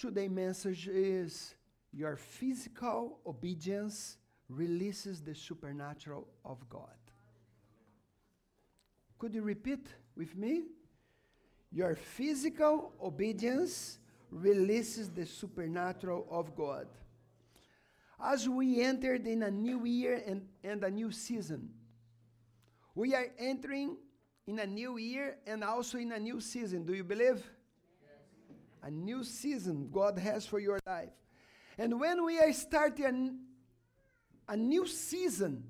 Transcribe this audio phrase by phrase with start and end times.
[0.00, 1.54] Today's message is
[1.92, 4.16] Your physical obedience
[4.48, 6.96] releases the supernatural of God.
[9.18, 9.86] Could you repeat
[10.16, 10.62] with me?
[11.70, 13.98] Your physical obedience
[14.30, 16.86] releases the supernatural of God.
[18.18, 21.68] As we entered in a new year and, and a new season,
[22.94, 23.98] we are entering
[24.46, 26.86] in a new year and also in a new season.
[26.86, 27.44] Do you believe?
[28.82, 31.12] A new season God has for your life.
[31.78, 33.38] And when we are starting
[34.48, 35.64] a, a new season,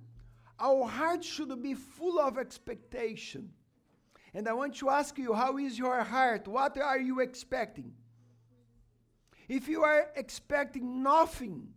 [0.58, 3.50] our heart should be full of expectation.
[4.34, 6.46] And I want to ask you, how is your heart?
[6.46, 7.92] What are you expecting?
[9.48, 11.68] If you are expecting nothing,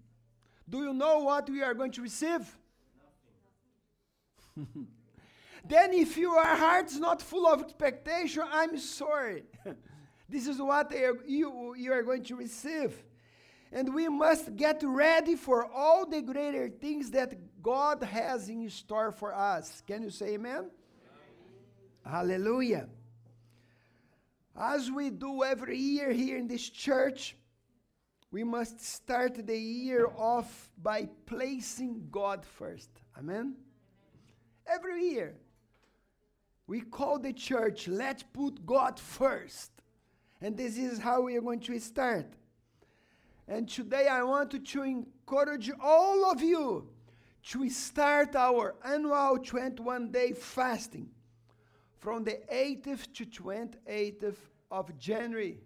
[0.70, 2.58] do you know what we are going to receive?
[5.66, 9.44] then, if your heart is not full of expectation, I'm sorry.
[10.30, 10.92] this is what
[11.28, 13.04] you, you are going to receive.
[13.72, 19.12] And we must get ready for all the greater things that God has in store
[19.12, 19.82] for us.
[19.88, 20.56] Can you say amen?
[20.56, 20.70] amen.
[22.06, 22.88] Hallelujah.
[24.56, 27.36] As we do every year here in this church,
[28.32, 32.90] we must start the year off by placing God first.
[33.18, 33.56] Amen?
[34.68, 35.36] Every year.
[36.68, 39.73] We call the church, let's put God first.
[40.44, 42.28] And this is how we are going to start.
[43.48, 46.90] And today I want to encourage all of you
[47.44, 51.10] to start our annual 21 day fasting
[51.98, 54.36] from the 8th to 28th
[54.70, 55.62] of January.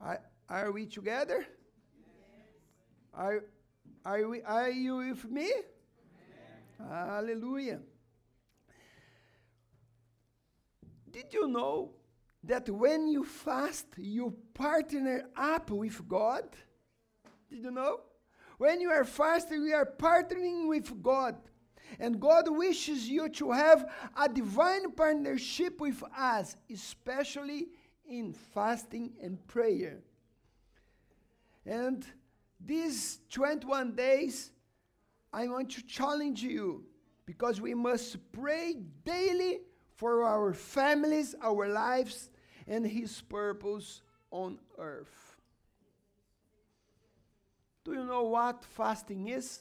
[0.00, 1.44] Are, are we together?
[3.12, 3.42] Are,
[4.04, 5.50] are, we, are you with me?
[6.78, 7.80] Hallelujah.
[11.10, 11.95] Did you know
[12.46, 16.44] that when you fast, you partner up with God.
[17.50, 18.00] Did you know?
[18.58, 21.36] When you are fasting, we are partnering with God.
[21.98, 27.68] And God wishes you to have a divine partnership with us, especially
[28.08, 29.98] in fasting and prayer.
[31.64, 32.04] And
[32.64, 34.52] these 21 days,
[35.32, 36.84] I want to challenge you
[37.26, 39.60] because we must pray daily
[39.96, 42.30] for our families, our lives,
[42.66, 45.36] and His purpose on earth.
[47.84, 49.60] Do you know what fasting is?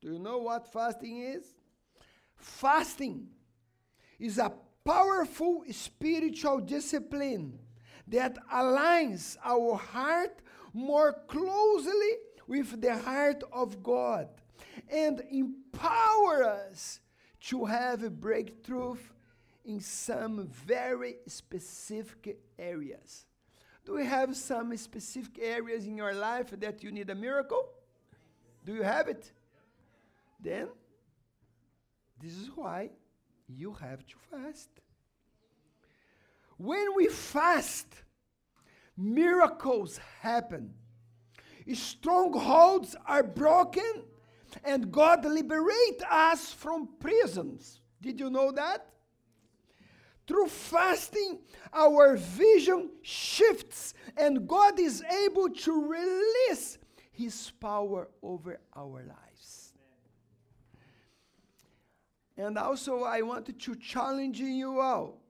[0.00, 1.44] Do you know what fasting is?
[2.36, 3.28] Fasting
[4.18, 4.52] is a
[4.84, 7.58] powerful spiritual discipline
[8.08, 10.40] that aligns our heart
[10.72, 14.28] more closely with the heart of God
[14.90, 17.00] and empower us
[17.40, 18.96] to have a breakthrough
[19.64, 23.26] in some very specific areas.
[23.84, 27.68] Do you have some specific areas in your life that you need a miracle?
[28.64, 29.30] Do you have it?
[30.40, 30.68] Then,
[32.20, 32.90] this is why
[33.48, 34.70] you have to fast.
[36.56, 37.86] When we fast,
[38.96, 40.74] miracles happen.
[41.72, 44.04] Strongholds are broken
[44.62, 47.80] and God liberates us from prisons.
[48.00, 48.93] Did you know that?
[50.26, 51.40] Through fasting,
[51.72, 56.78] our vision shifts and God is able to release
[57.12, 59.74] His power over our lives.
[62.36, 65.20] And also, I wanted to challenge you all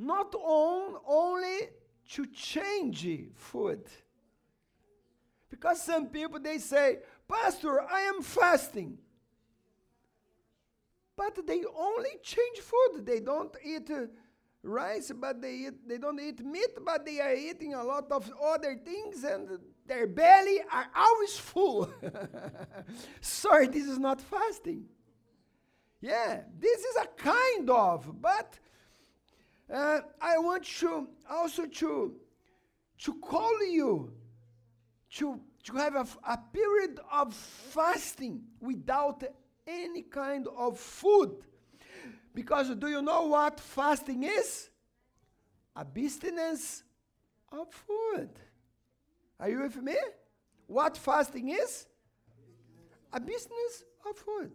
[0.00, 1.68] not on, only
[2.12, 3.84] to change food.
[5.50, 6.98] Because some people they say,
[7.28, 8.98] Pastor, I am fasting.
[11.20, 13.04] But they only change food.
[13.04, 14.06] They don't eat uh,
[14.62, 18.32] rice, but they eat, they don't eat meat, but they are eating a lot of
[18.42, 21.92] other things, and their belly are always full.
[23.20, 24.86] Sorry, this is not fasting.
[26.00, 28.58] Yeah, this is a kind of, but
[29.70, 32.14] uh, I want to also to
[33.04, 34.10] to call you
[35.16, 39.22] to to have a, a period of fasting without
[39.70, 41.36] any kind of food.
[42.34, 44.70] Because do you know what fasting is?
[45.76, 46.82] Abstinence
[47.50, 48.30] of food.
[49.38, 49.96] Are you with me?
[50.66, 51.86] What fasting is?
[53.12, 54.52] Abstinence of food.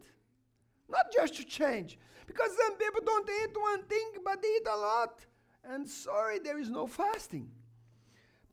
[0.87, 1.97] Not just to change.
[2.27, 5.25] Because some people don't eat one thing, but they eat a lot.
[5.63, 7.49] And sorry, there is no fasting.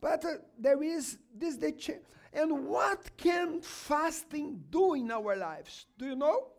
[0.01, 2.01] But uh, there is this the change.
[2.33, 5.85] And what can fasting do in our lives?
[5.97, 6.52] Do you know?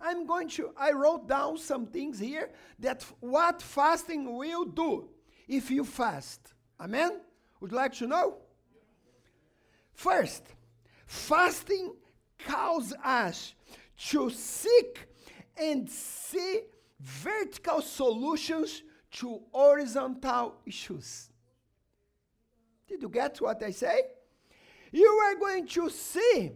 [0.00, 5.08] I'm going to, I wrote down some things here that what fasting will do
[5.46, 6.54] if you fast.
[6.80, 7.20] Amen?
[7.60, 8.38] Would like to know?
[9.92, 10.44] First,
[11.06, 11.94] fasting
[12.38, 13.54] calls us
[14.08, 15.06] to seek
[15.56, 16.60] and see
[17.00, 18.82] vertical solutions
[19.12, 21.30] to horizontal issues.
[22.88, 24.02] Did you get what I say?
[24.92, 26.52] You are going to see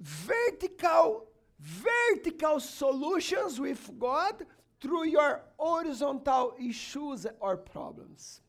[0.00, 1.27] vertical
[1.58, 4.46] vertical solutions with God
[4.80, 8.40] through your horizontal issues or problems.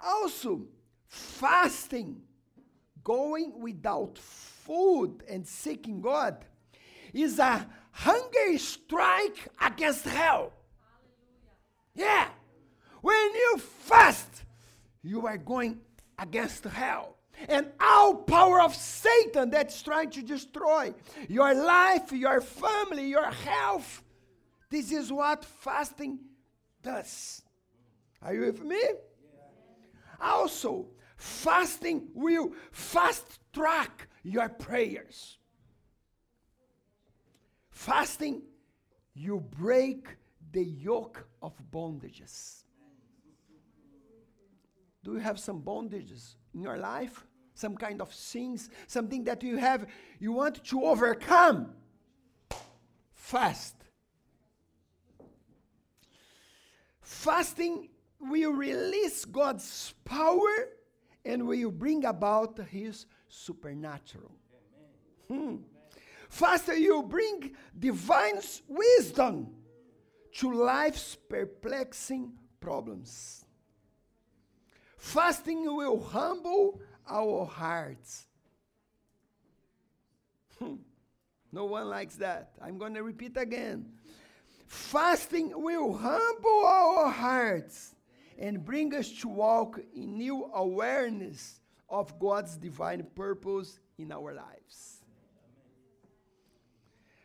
[0.00, 0.66] Also,
[1.06, 2.22] fasting,
[3.04, 6.44] going without food and seeking God,
[7.12, 10.52] is a hunger strike against hell.
[11.94, 12.28] Yeah.
[13.00, 14.42] When you fast,
[15.02, 15.80] you are going
[16.18, 17.15] against hell
[17.48, 20.94] and all power of Satan that's trying to destroy
[21.28, 24.02] your life, your family, your health.
[24.70, 26.18] This is what fasting
[26.82, 27.42] does.
[28.22, 28.82] Are you with me?
[30.20, 30.86] Also,
[31.16, 35.38] fasting will fast track your prayers.
[37.70, 38.42] Fasting,
[39.14, 40.08] you break
[40.52, 42.64] the yoke of bondages.
[45.04, 47.24] Do you have some bondages in your life?
[47.54, 49.86] Some kind of sins, something that you have,
[50.18, 51.72] you want to overcome?
[53.14, 53.74] Fast.
[57.00, 57.88] Fasting
[58.18, 60.68] will release God's power
[61.24, 64.32] and will bring about His supernatural.
[65.28, 65.56] Hmm.
[66.28, 69.48] Faster, you bring divine wisdom
[70.34, 73.45] to life's perplexing problems.
[74.96, 78.26] Fasting will humble our hearts.
[80.58, 80.76] Hmm.
[81.52, 82.52] no one likes that.
[82.62, 83.90] I'm going to repeat again.
[84.66, 87.94] Fasting will humble our hearts
[88.38, 95.02] and bring us to walk in new awareness of God's divine purpose in our lives.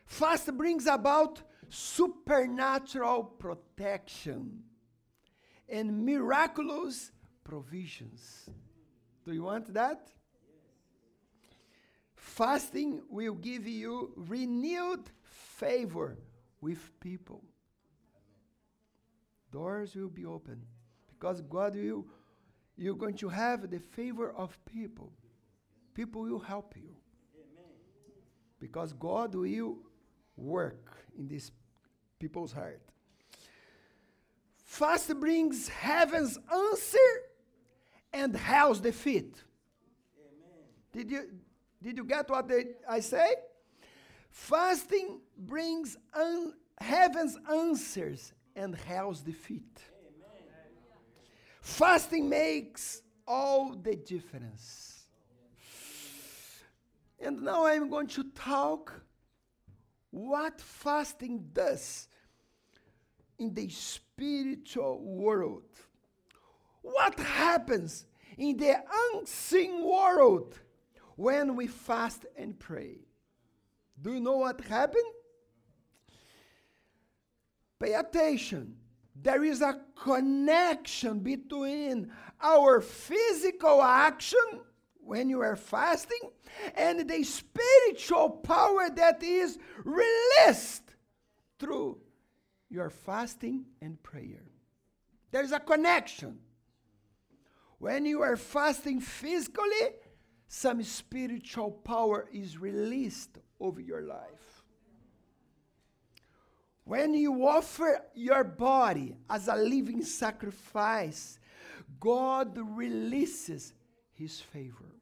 [0.06, 4.62] Fast brings about supernatural protection
[5.68, 7.10] and miraculous
[7.44, 8.48] provisions.
[9.24, 10.08] Do you want that?
[12.16, 16.16] Fasting will give you renewed favor
[16.60, 17.42] with people.
[19.50, 20.62] Doors will be open
[21.08, 22.06] because God will,
[22.76, 25.12] you're going to have the favor of people.
[25.94, 26.96] People will help you.
[28.58, 29.78] Because God will
[30.36, 31.50] work in these
[32.18, 32.80] people's heart.
[34.64, 36.98] Fast brings heaven's answer
[38.12, 39.42] and hell's defeat.
[40.18, 40.64] Amen.
[40.92, 41.30] Did you
[41.82, 43.34] did you get what they, I say?
[44.30, 49.82] Fasting brings un, heaven's answers and hell's defeat.
[50.06, 50.46] Amen.
[51.60, 55.06] Fasting makes all the difference.
[57.18, 59.02] And now I'm going to talk
[60.10, 62.08] what fasting does
[63.38, 65.64] in the spiritual world.
[66.82, 68.06] What happens
[68.36, 68.76] in the
[69.14, 70.58] unseen world
[71.16, 72.98] when we fast and pray?
[74.00, 75.04] Do you know what happened?
[77.78, 78.76] Pay attention.
[79.14, 82.10] There is a connection between
[82.40, 84.60] our physical action
[85.04, 86.30] when you are fasting
[86.74, 90.94] and the spiritual power that is released
[91.58, 91.98] through
[92.70, 94.44] your fasting and prayer.
[95.30, 96.38] There's a connection.
[97.82, 99.88] When you are fasting physically,
[100.46, 104.62] some spiritual power is released over your life.
[106.84, 111.40] When you offer your body as a living sacrifice,
[111.98, 113.72] God releases
[114.12, 114.94] his favor.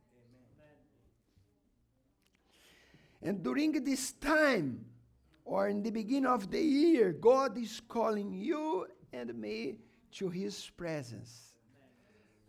[3.21, 4.87] And during this time,
[5.45, 9.81] or in the beginning of the year, God is calling you and me
[10.13, 11.50] to His presence.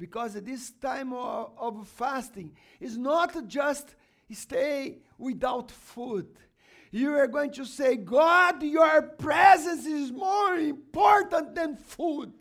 [0.02, 3.94] Because this time of, of fasting is not just
[4.32, 6.26] stay without food.
[6.90, 12.34] You are going to say, God, your presence is more important than food.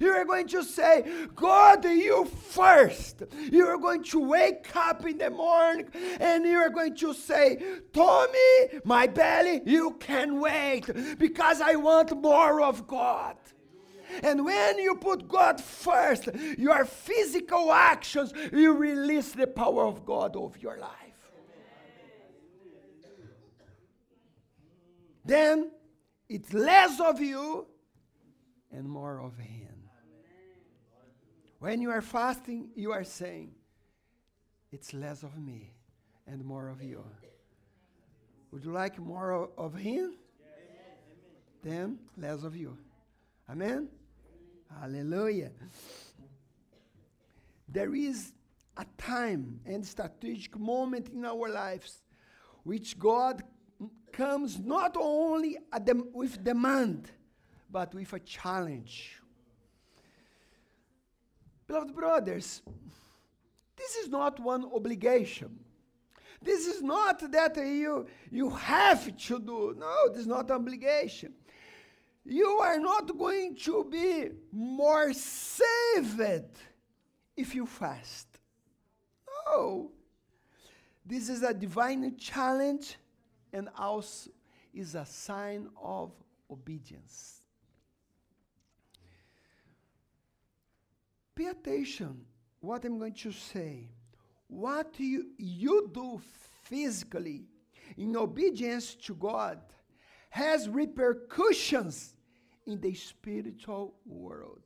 [0.00, 3.24] You are going to say, God, you first.
[3.50, 5.88] You are going to wake up in the morning
[6.20, 7.60] and you are going to say,
[7.92, 10.86] Tommy, my belly, you can wait
[11.18, 13.36] because I want more of God.
[14.22, 16.28] And when you put God first,
[16.58, 20.98] your physical actions, you release the power of God over your life.
[25.24, 25.70] then
[26.28, 27.66] it's less of you
[28.70, 29.68] and more of Him.
[31.58, 33.52] When you are fasting, you are saying,
[34.72, 35.74] It's less of me
[36.26, 37.04] and more of you.
[38.50, 40.14] Would you like more of, Him?
[41.62, 42.76] Then less of you.
[43.48, 43.88] Amen?
[44.80, 45.50] Hallelujah.
[47.68, 48.32] There is
[48.76, 52.02] a time and strategic moment in our lives
[52.64, 53.42] which God
[54.12, 57.10] comes not only dem- with demand,
[57.70, 59.20] but with a challenge.
[61.66, 62.62] Beloved brothers,
[63.76, 65.58] this is not one obligation.
[66.42, 69.74] This is not that you, you have to do.
[69.78, 71.32] No, this is not obligation.
[72.24, 76.20] You are not going to be more saved
[77.36, 78.28] if you fast.
[79.46, 79.90] No.
[81.04, 82.96] This is a divine challenge
[83.52, 84.30] and also
[84.72, 86.12] is a sign of
[86.50, 87.40] obedience.
[91.34, 92.24] Pay attention
[92.60, 93.88] what I'm going to say.
[94.46, 96.20] What you, you do
[96.62, 97.46] physically
[97.96, 99.60] in obedience to God
[100.32, 102.14] has repercussions
[102.66, 104.62] in the spiritual world.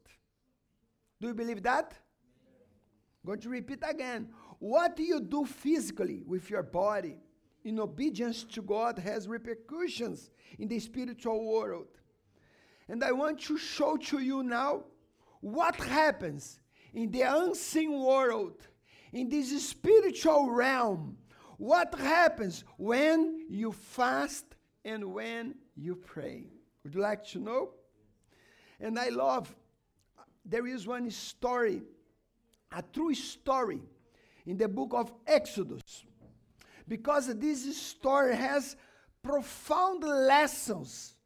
[1.20, 1.92] Do you believe that?
[1.92, 4.28] I'm going to repeat again.
[4.60, 7.16] What you do physically with your body
[7.64, 11.88] in obedience to God has repercussions in the spiritual world.
[12.88, 14.84] And I want to show to you now
[15.40, 16.60] what happens
[16.94, 18.68] in the unseen world,
[19.12, 21.16] in this spiritual realm.
[21.58, 24.55] What happens when you fast
[24.86, 26.44] and when you pray?
[26.84, 27.70] Would you like to know?
[28.78, 29.54] And I love,
[30.44, 31.82] there is one story,
[32.70, 33.80] a true story
[34.46, 36.04] in the book of Exodus
[36.86, 38.76] because this story has
[39.22, 41.16] profound lessons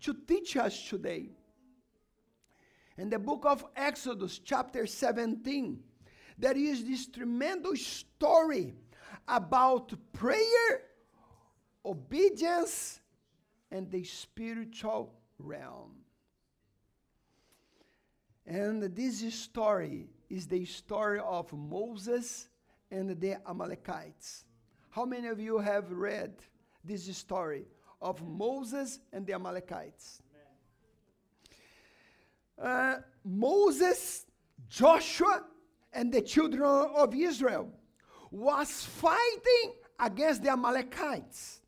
[0.00, 1.28] to teach us today.
[2.96, 5.78] In the book of Exodus, chapter 17,
[6.38, 8.74] there is this tremendous story
[9.28, 10.82] about prayer,
[11.84, 13.00] obedience,
[13.70, 15.96] and the spiritual realm.
[18.46, 22.48] And this story is the story of Moses
[22.90, 24.44] and the Amalekites.
[24.90, 26.32] How many of you have read
[26.84, 27.66] this story
[28.02, 30.22] of Moses and the Amalekites?
[32.60, 34.26] Uh, Moses,
[34.68, 35.44] Joshua,
[35.92, 37.72] and the children of Israel
[38.30, 41.59] was fighting against the Amalekites.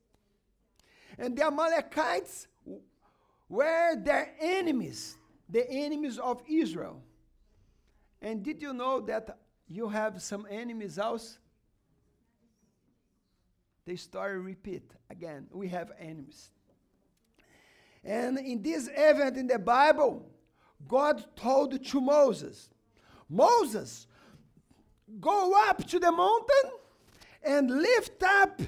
[1.18, 2.48] And the Amalekites
[3.48, 5.16] were their enemies,
[5.48, 7.02] the enemies of Israel.
[8.20, 9.38] And did you know that
[9.68, 11.38] you have some enemies also?
[13.86, 15.46] the story repeat again.
[15.52, 16.50] We have enemies.
[18.04, 20.26] And in this event in the Bible,
[20.88, 22.68] God told to Moses,
[23.28, 24.06] Moses,
[25.20, 26.70] go up to the mountain
[27.42, 28.60] and lift up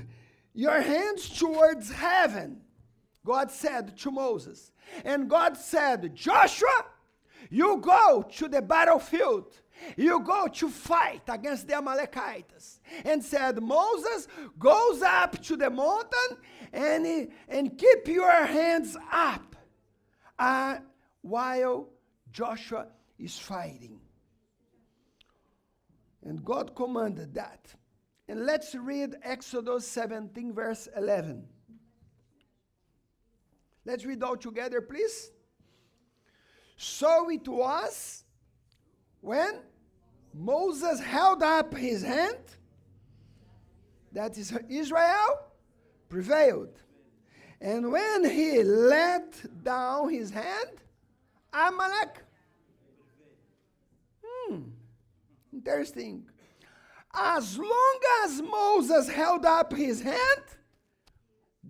[0.54, 2.60] your hands towards heaven.
[3.26, 4.72] God said to Moses.
[5.04, 6.86] And God said, Joshua,
[7.50, 9.60] you go to the battlefield
[9.96, 12.80] you go to fight against the Amalekites.
[13.04, 16.38] And said, Moses goes up to the mountain
[16.72, 19.56] and, and keep your hands up
[20.38, 20.78] uh,
[21.22, 21.88] while
[22.32, 22.86] Joshua
[23.18, 24.00] is fighting.
[26.22, 27.74] And God commanded that.
[28.28, 31.44] And let's read Exodus 17, verse 11.
[33.84, 35.30] Let's read all together, please.
[36.76, 38.24] So it was
[39.20, 39.60] when
[40.32, 42.38] Moses held up his hand,
[44.12, 45.50] that is Israel,
[46.08, 46.80] prevailed.
[47.60, 50.70] And when he let down his hand,
[51.52, 52.22] Amalek.
[54.22, 54.62] Hmm,
[55.52, 56.26] interesting.
[57.16, 60.42] As long as Moses held up his hand,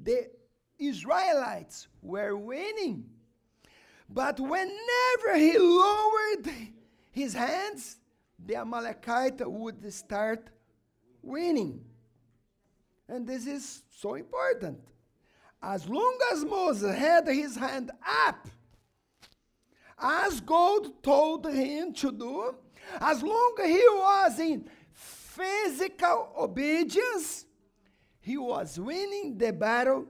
[0.03, 0.31] the
[0.79, 3.05] Israelites were winning.
[4.09, 6.51] But whenever he lowered
[7.11, 7.99] his hands,
[8.39, 10.51] the Amalekite would start
[11.23, 11.85] winning.
[13.09, 14.79] And this is so important.
[15.63, 18.49] As long as Moses had his hand up,
[19.99, 22.55] as God told him to do,
[23.01, 24.69] as long as he was in
[25.35, 27.47] physical obedience,
[28.21, 30.07] he was winning the battle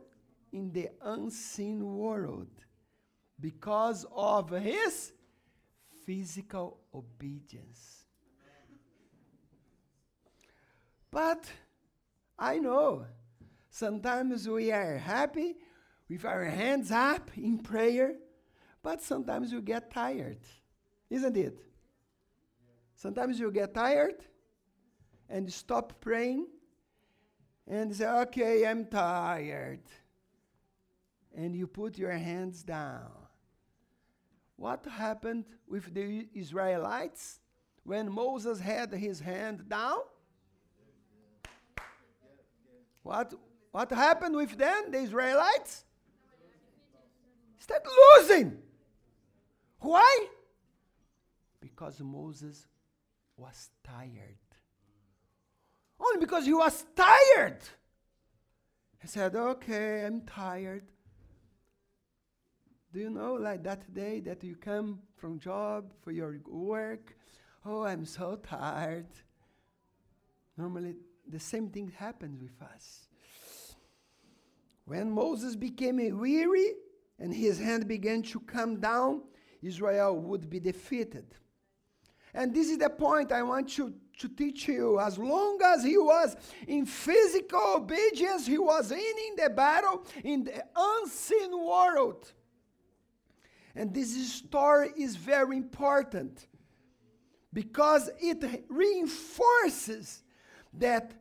[0.52, 2.48] in the unseen world
[3.40, 5.12] because of his
[6.04, 8.04] physical obedience.
[11.10, 11.44] But
[12.38, 13.06] I know
[13.70, 15.56] sometimes we are happy
[16.08, 18.16] with our hands up in prayer,
[18.82, 20.40] but sometimes you get tired,
[21.08, 21.58] isn't it?
[22.94, 24.16] Sometimes you get tired
[25.34, 26.46] and stop praying
[27.66, 29.80] and say, Okay, I'm tired.
[31.36, 33.10] And you put your hands down.
[34.54, 37.40] What happened with the Israelites
[37.82, 39.98] when Moses had his hand down?
[43.02, 43.34] What,
[43.72, 45.84] what happened with them, the Israelites?
[47.58, 47.82] Start
[48.20, 48.56] losing.
[49.80, 50.26] Why?
[51.60, 52.68] Because Moses
[53.36, 54.38] was tired.
[56.00, 57.58] Only because he was tired.
[59.00, 60.90] He said, Okay, I'm tired.
[62.92, 67.16] Do you know, like that day that you come from job for your work?
[67.66, 69.08] Oh, I'm so tired.
[70.56, 70.94] Normally,
[71.28, 73.08] the same thing happens with us.
[74.84, 76.74] When Moses became weary
[77.18, 79.22] and his hand began to come down,
[79.62, 81.34] Israel would be defeated.
[82.34, 85.00] And this is the point I want to, to teach you.
[85.00, 90.64] As long as he was in physical obedience, he was winning the battle in the
[90.76, 92.32] unseen world.
[93.74, 96.46] And this story is very important
[97.52, 100.22] because it reinforces
[100.74, 101.12] that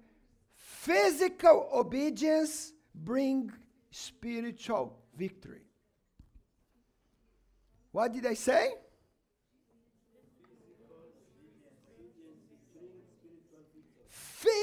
[0.55, 3.53] physical obedience brings
[3.91, 5.61] spiritual victory.
[7.91, 8.71] What did I say?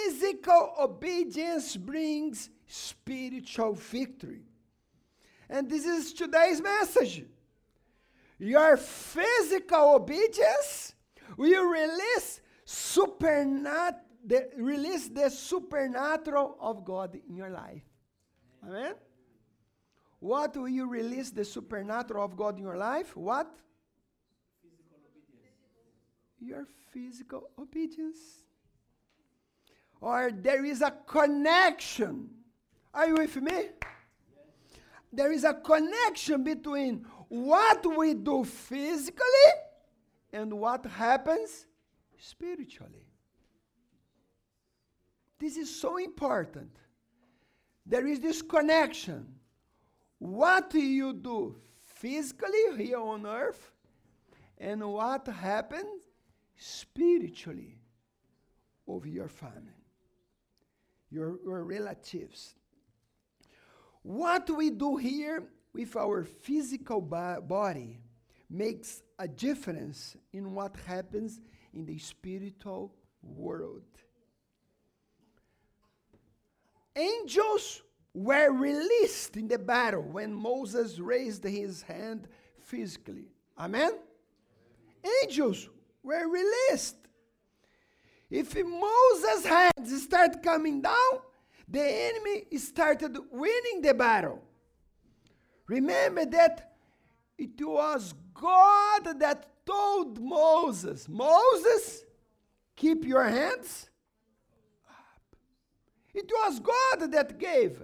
[0.04, 4.42] Physical obedience brings spiritual victory.
[5.48, 7.24] And this is today's message.
[8.38, 10.94] Your physical obedience
[11.36, 17.82] will release supernat- the, release the supernatural of God in your life.
[18.66, 18.94] Amen?
[20.20, 23.16] What will you release the supernatural of God in your life?
[23.16, 23.50] What?
[24.62, 24.98] Physical
[26.40, 28.18] your physical obedience.
[30.00, 32.30] Or there is a connection.
[32.94, 33.68] Are you with me?
[35.12, 39.50] There is a connection between what we do physically
[40.32, 41.66] and what happens
[42.18, 43.06] spiritually.
[45.38, 46.70] This is so important.
[47.86, 49.26] There is this connection.
[50.18, 53.72] What you do physically here on earth
[54.58, 56.04] and what happens
[56.56, 57.78] spiritually
[58.86, 59.79] over your family,
[61.10, 62.54] your, your relatives.
[64.02, 68.00] What we do here with our physical body
[68.48, 71.40] makes a difference in what happens
[71.74, 73.82] in the spiritual world.
[76.96, 82.26] Angels were released in the battle when Moses raised his hand
[82.58, 83.28] physically.
[83.58, 83.92] Amen?
[85.22, 85.68] Angels
[86.02, 86.96] were released.
[88.30, 90.94] If Moses' hands start coming down,
[91.68, 94.42] the enemy started winning the battle.
[95.66, 96.74] Remember that
[97.38, 102.04] it was God that told Moses, Moses,
[102.76, 103.88] keep your hands
[104.88, 105.36] up.
[106.14, 107.82] It was God that gave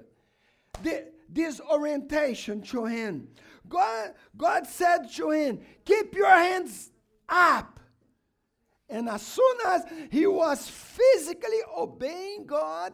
[0.83, 3.29] the, this orientation to him.
[3.69, 6.91] God, God said to him, keep your hands
[7.29, 7.76] up.
[8.88, 12.92] And as soon as he was physically obeying God,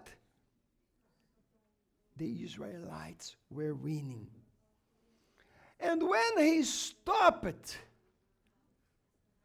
[2.16, 4.28] the Israelites were winning.
[5.78, 7.76] And when he stopped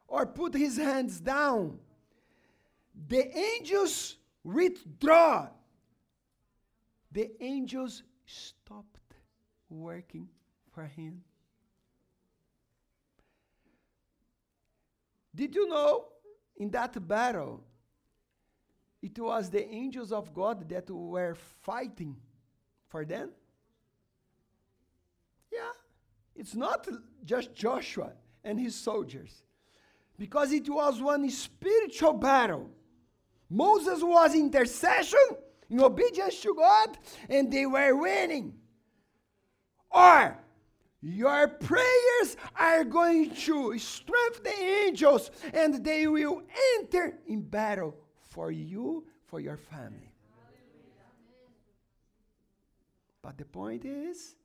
[0.07, 1.79] or put his hands down,
[3.07, 5.49] the angels withdraw.
[7.12, 9.15] The angels stopped
[9.69, 10.29] working
[10.71, 11.23] for him.
[15.36, 16.05] Did you know
[16.58, 17.63] in that battle,
[19.02, 22.15] it was the angels of God that were fighting
[22.89, 23.30] for them?
[25.52, 25.72] Yeah.
[26.36, 26.88] It's not
[27.24, 28.12] just Joshua
[28.43, 29.43] and his soldiers,
[30.17, 32.70] because it was one spiritual battle.
[33.50, 35.20] Moses was intercession
[35.70, 36.98] in obedience to God,
[37.30, 38.54] and they were winning.
[39.89, 40.38] Or
[41.01, 46.41] your prayers are going to strengthen the angels, and they will
[46.79, 50.13] enter in battle for you, for your family.
[53.21, 54.36] But the point is,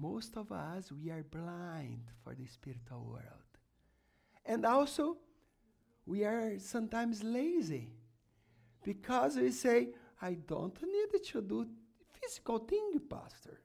[0.00, 3.22] most of us, we are blind for the spiritual world.
[4.44, 5.16] And also,
[6.06, 7.90] we are sometimes lazy
[8.82, 9.88] because we say,
[10.20, 11.66] I don't need to do
[12.20, 13.60] physical thing, Pastor.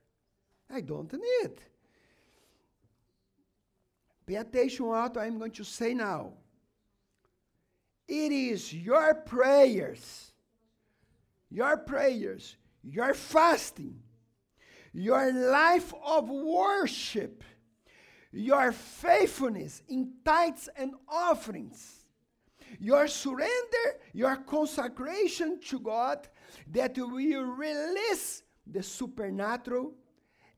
[0.74, 1.52] I don't need.
[4.26, 6.34] Pay attention what I'm going to say now.
[8.08, 10.32] It is your prayers,
[11.52, 14.00] your prayers, your fasting,
[14.94, 17.44] your life of worship,
[18.32, 22.06] your faithfulness in tithes and offerings,
[22.80, 26.28] your surrender, your consecration to God
[26.72, 29.94] that will release the supernatural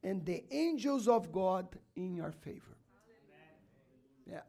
[0.05, 2.77] and the angels of God in your favor.
[4.29, 4.41] Yeah.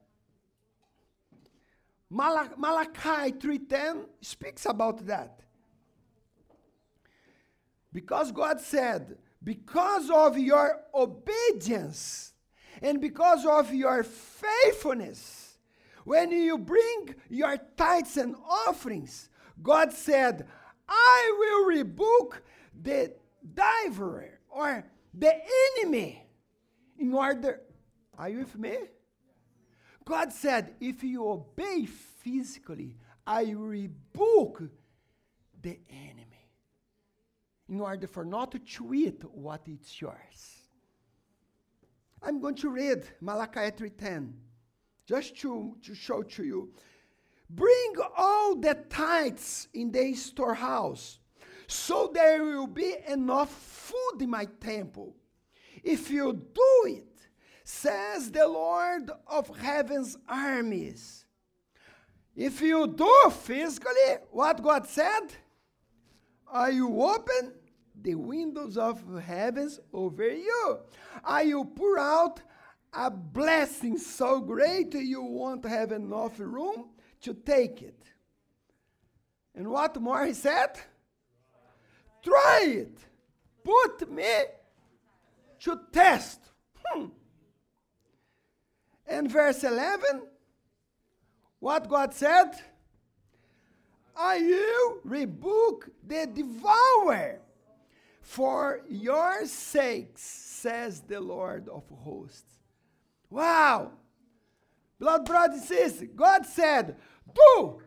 [2.11, 5.41] Malachi 3:10 speaks about that.
[7.93, 12.35] Because God said, because of your obedience
[12.83, 15.57] and because of your faithfulness,
[16.05, 19.31] when you bring your tithes and offerings,
[19.63, 20.47] God said,
[20.87, 22.43] I will rebuke
[22.83, 23.15] the
[23.55, 24.85] diver or
[25.17, 25.33] the
[25.79, 26.23] enemy
[26.99, 27.61] in order.
[28.19, 28.77] Are you with me?
[30.05, 34.63] God said, if you obey physically, I rebuke
[35.61, 36.27] the enemy
[37.69, 40.57] in order for not to eat what is yours.
[42.23, 44.33] I'm going to read Malachi 3.10
[45.07, 46.71] just to, to show to you.
[47.51, 51.19] Bring all the tithes in the storehouse,
[51.67, 55.15] so there will be enough food in my temple.
[55.83, 57.17] If you do it,
[57.65, 61.25] says the Lord of heaven's armies.
[62.35, 65.33] If you do physically what God said,
[66.53, 67.55] I will open
[68.01, 70.79] the windows of heavens over you.
[71.25, 72.41] I will pour out
[72.93, 76.91] a blessing so great you won't have enough room
[77.23, 78.03] to take it.
[79.55, 80.79] And what more he said?
[82.27, 82.99] Try it.
[83.63, 84.25] Put me
[85.61, 86.41] to test.
[86.85, 87.07] Hmm.
[89.07, 90.23] And verse 11,
[91.61, 92.51] what God said?
[94.17, 97.39] I will rebuke the devourer
[98.23, 102.59] for your sakes, says the Lord of hosts.
[103.31, 103.93] Wow!
[104.99, 106.97] Blood brothers and sisters, God said,
[107.33, 107.83] do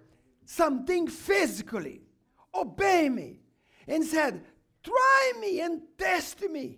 [0.46, 2.04] something physically.
[2.56, 3.40] Obey me.
[3.90, 4.46] And said,
[4.84, 6.78] try me and test me.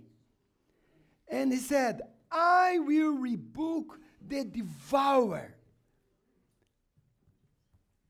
[1.28, 5.54] And he said, I will rebuke the devourer.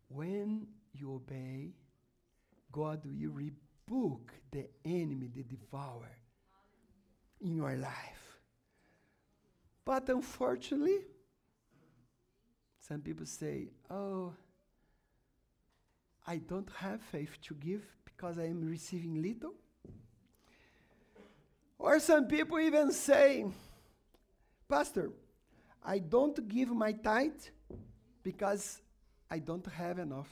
[0.08, 1.72] When you obey,
[2.72, 6.18] God will rebuke the enemy, the devourer,
[7.42, 8.40] in your life.
[9.84, 11.00] But unfortunately,
[12.80, 14.34] some people say, Oh,
[16.26, 19.54] I don't have faith to give because I am receiving little.
[21.80, 23.46] Or some people even say,
[24.70, 25.12] Pastor,
[25.84, 27.42] I don't give my tithe
[28.22, 28.82] because
[29.30, 30.30] I don't have enough.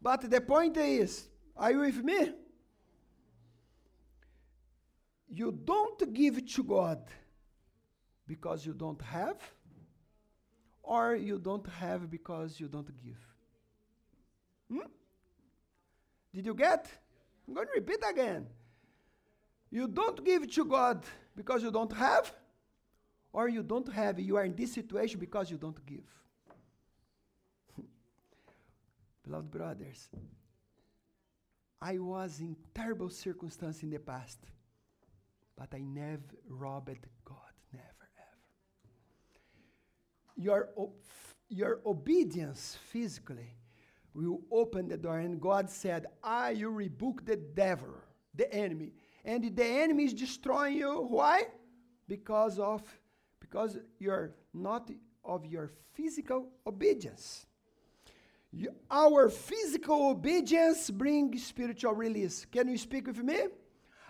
[0.00, 2.32] But the point is, are you with me?
[5.28, 7.02] You don't give to God
[8.26, 9.40] because you don't have,
[10.82, 13.18] or you don't have because you don't give.
[14.72, 14.88] Hmm?
[16.34, 16.88] Did you get?
[17.46, 18.46] I'm going to repeat again.
[19.70, 21.04] You don't give to God
[21.36, 22.32] because you don't have,
[23.32, 26.08] or you don't have, you are in this situation because you don't give.
[29.24, 30.08] Beloved brothers,
[31.80, 34.38] I was in terrible circumstances in the past,
[35.56, 38.38] but I never robbed God, never ever.
[40.36, 40.68] Your,
[41.48, 43.54] your obedience physically
[44.14, 47.94] will open the door, and God said, I will rebuke the devil,
[48.34, 48.92] the enemy.
[49.24, 51.06] And the enemy is destroying you.
[51.08, 51.44] Why?
[52.08, 52.82] Because of
[53.40, 54.90] because you're not
[55.24, 57.46] of your physical obedience.
[58.50, 62.46] You, our physical obedience brings spiritual release.
[62.50, 63.40] Can you speak with me?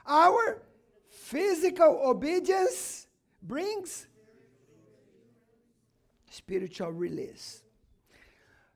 [0.06, 0.62] Our
[1.08, 3.06] physical obedience
[3.42, 4.06] brings
[6.30, 7.62] spiritual release.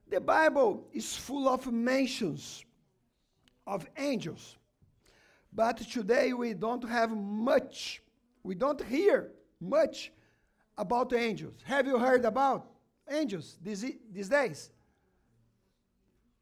[0.08, 2.64] The Bible is full of mentions
[3.66, 4.56] of angels,
[5.52, 8.02] but today we don't have much,
[8.44, 10.12] we don't hear much
[10.78, 11.54] about angels.
[11.64, 12.70] Have you heard about
[13.10, 14.70] angels these, these days?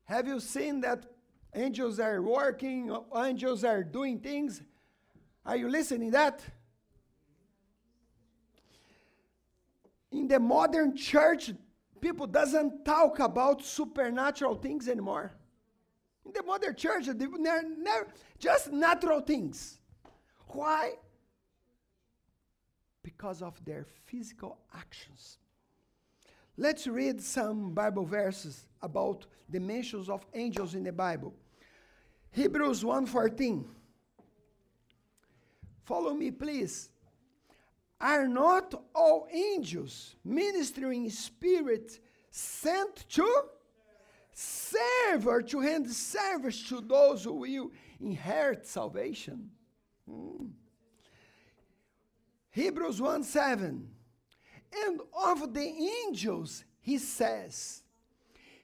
[0.04, 1.06] Have you seen that
[1.54, 4.60] angels are working, angels are doing things?
[5.46, 6.42] Are you listening that?
[10.12, 11.52] In the modern church,
[12.04, 15.32] people doesn't talk about supernatural things anymore.
[16.26, 18.06] In the modern church, they never, never,
[18.38, 19.78] just natural things.
[20.48, 20.92] Why?
[23.04, 25.38] because of their physical actions.
[26.56, 31.32] Let's read some Bible verses about the mentions of angels in the Bible.
[32.32, 33.68] Hebrews 1:14.
[35.84, 36.88] Follow me, please.
[38.04, 43.44] Are not all angels ministering spirits sent to
[44.34, 49.48] serve or to hand service to those who will inherit salvation?
[50.06, 50.48] Hmm.
[52.50, 53.88] Hebrews 1 7.
[54.86, 57.84] And of the angels, he says,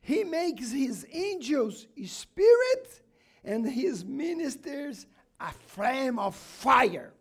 [0.02, 3.00] He makes his angels spirit
[3.42, 5.06] and his ministers
[5.40, 7.14] a flame of fire.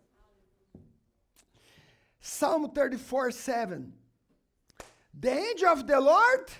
[2.20, 3.92] Psalm 34 7.
[5.18, 6.50] The angel of the Lord,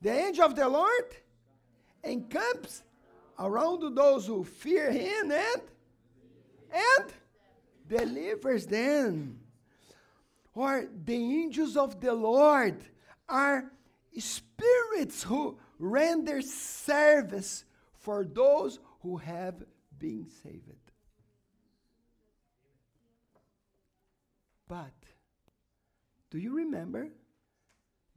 [0.00, 1.16] the angel of the Lord
[2.04, 2.82] encamps
[3.38, 5.62] around those who fear him and,
[6.72, 7.12] and
[7.88, 9.40] delivers them.
[10.54, 12.84] Or the angels of the Lord
[13.28, 13.72] are
[14.18, 17.64] spirits who render service
[17.98, 19.62] for those who have
[19.98, 20.81] been saved.
[24.72, 24.94] But
[26.30, 27.08] do you remember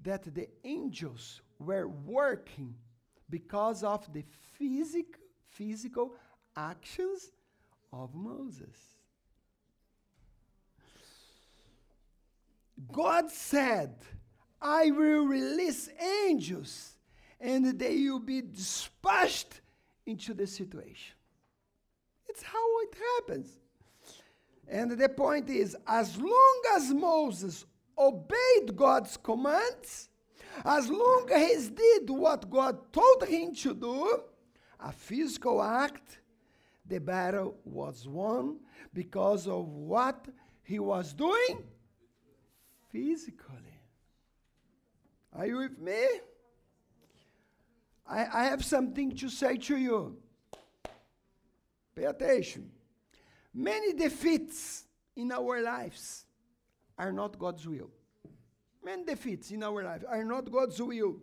[0.02, 2.74] that the angels were working
[3.30, 6.16] because of the physic, physical
[6.56, 7.30] actions
[7.92, 8.78] of Moses?
[12.90, 13.98] God said,
[14.62, 15.90] I will release
[16.26, 16.94] angels
[17.42, 19.60] and they will be dispatched
[20.06, 21.16] into the situation.
[22.30, 23.58] It's how it happens.
[24.68, 27.66] And the point is as long as Moses
[27.98, 30.10] obeyed God's commands,
[30.64, 34.24] as long as he did what God told him to do,
[34.80, 36.20] a physical act,
[36.86, 38.58] the battle was won
[38.94, 40.28] because of what
[40.64, 41.64] he was doing
[42.92, 43.56] physically.
[45.34, 46.06] Are you with me?
[48.08, 50.18] I, I have something to say to you.
[51.96, 52.72] Pay attention.
[53.56, 54.84] Many defeats
[55.16, 56.26] in our lives
[56.98, 57.90] are not God's will.
[58.84, 61.16] Many defeats in our life are not God's will.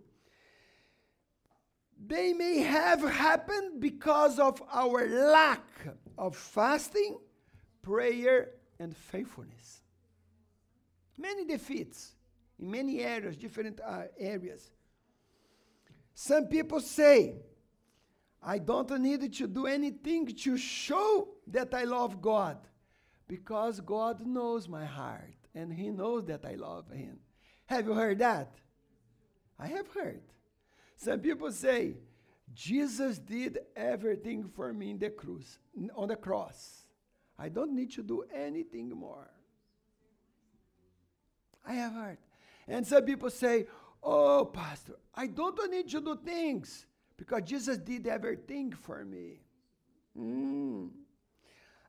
[2.05, 5.64] They may have happened because of our lack
[6.16, 7.18] of fasting,
[7.83, 8.49] prayer,
[8.81, 9.83] and faithfulness.
[11.18, 12.12] Many defeats
[12.59, 14.71] in many areas, different uh, areas.
[16.14, 17.35] Some people say,
[18.42, 22.59] I don't need to do anything to show that I love God
[23.29, 27.19] because God knows my heart and He knows that I love Him.
[27.67, 28.59] Have you heard that?
[29.59, 30.23] I have heard.
[30.97, 31.97] Some people say,
[32.55, 35.59] Jesus did everything for me in the cross,
[35.97, 36.85] on the cross.
[37.39, 39.31] I don't need to do anything more.
[41.65, 42.19] I have heard.
[42.69, 43.67] And some people say,
[44.03, 49.41] Oh, Pastor, I don't need to do things because Jesus did everything for me.
[50.19, 50.91] Mm.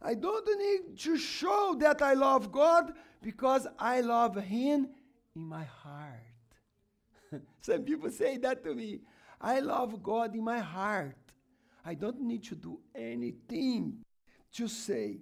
[0.03, 4.89] I don't need to show that I love God because I love Him
[5.35, 6.19] in my heart.
[7.61, 8.99] Some people say that to me.
[9.39, 11.15] I love God in my heart.
[11.85, 14.03] I don't need to do anything
[14.53, 15.19] to say.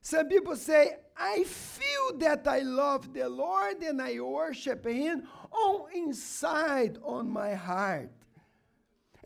[0.00, 5.86] Some people say, I feel that I love the Lord and I worship Him on
[5.94, 8.12] inside on my heart.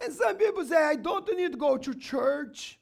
[0.02, 2.78] And some people say, I don't need to go to church.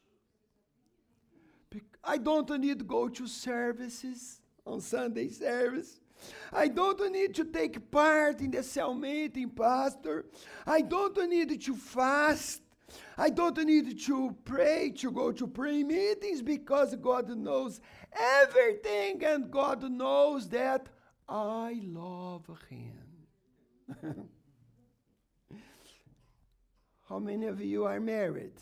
[2.03, 6.01] I don't need to go to services on Sunday service.
[6.53, 10.27] I don't need to take part in the cell meeting, Pastor.
[10.67, 12.63] I don't need to fast.
[13.17, 17.81] I don't need to pray, to go to prayer meetings because God knows
[18.13, 20.89] everything and God knows that
[21.29, 23.11] I love Him.
[27.09, 28.61] How many of you are married?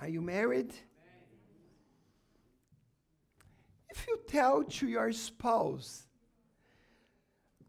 [0.00, 0.72] Are you married?
[3.88, 6.06] If you tell to your spouse,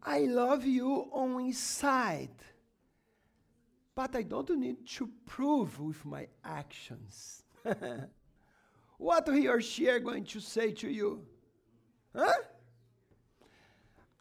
[0.02, 2.34] I love you on inside,
[3.94, 7.42] but I don't need to prove with my actions.
[8.98, 11.24] what he or she are going to say to you?
[12.14, 12.34] Huh?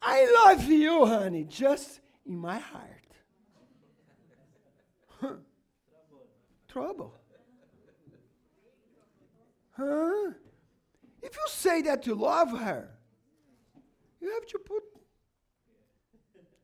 [0.01, 3.11] I love you, honey, just in my heart.
[5.19, 5.33] huh
[6.67, 7.15] Trouble.
[9.77, 10.31] Huh?
[11.21, 12.89] If you say that you love her,
[14.21, 14.83] you have to put,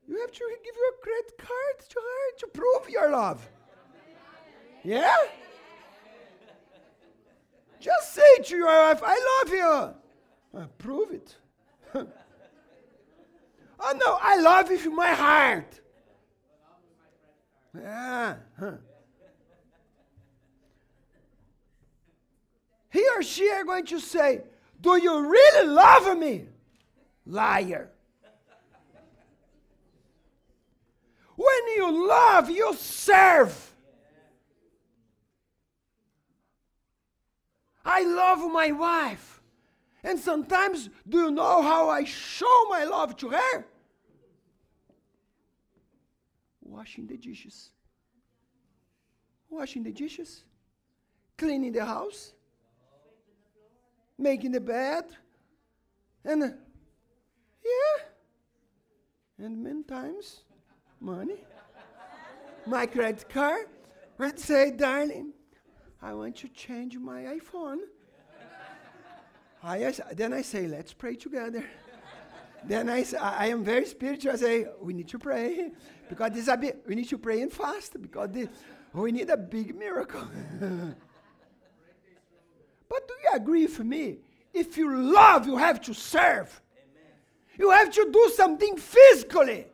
[0.08, 3.46] you have to give your credit card to her to prove your love.
[4.84, 5.14] Yeah?
[7.80, 10.60] Just say to your wife, I love you.
[10.60, 11.36] Uh, prove it.
[11.94, 12.06] oh
[13.96, 15.80] no, I love you with my heart.
[17.74, 18.36] Yeah.
[18.58, 18.72] Huh.
[22.92, 24.42] He or she are going to say,
[24.78, 26.44] Do you really love me?
[27.24, 27.88] Liar.
[31.34, 33.70] When you love, you serve.
[37.82, 39.40] I love my wife.
[40.04, 43.66] And sometimes, do you know how I show my love to her?
[46.60, 47.70] Washing the dishes.
[49.48, 50.44] Washing the dishes.
[51.38, 52.34] Cleaning the house.
[54.18, 55.04] Making the bed.
[56.24, 56.48] And, uh,
[57.64, 58.04] yeah.
[59.44, 60.42] And many times,
[61.00, 61.44] money.
[62.66, 63.66] my credit card.
[64.18, 65.32] I'd say, darling,
[66.00, 67.78] I want to change my iPhone.
[69.64, 71.64] I, then I say, let's pray together.
[72.64, 74.32] then I, I am very spiritual.
[74.32, 75.70] I say, we need to pray
[76.08, 78.48] because this a bit, we need to pray and fast because this,
[78.92, 80.26] we need a big miracle.
[83.34, 84.18] agree with me?
[84.52, 86.60] If you love, you have to serve.
[86.76, 87.12] Amen.
[87.58, 89.66] You have to do something physically.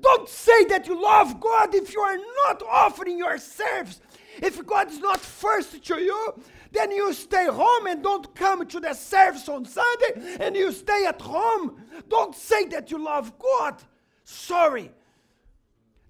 [0.00, 4.00] Don't say that you love God if you are not offering yourselves.
[4.38, 8.80] If God is not first to you, then you stay home and don't come to
[8.80, 11.80] the service on Sunday and you stay at home.
[12.08, 13.82] Don't say that you love God.
[14.24, 14.90] Sorry.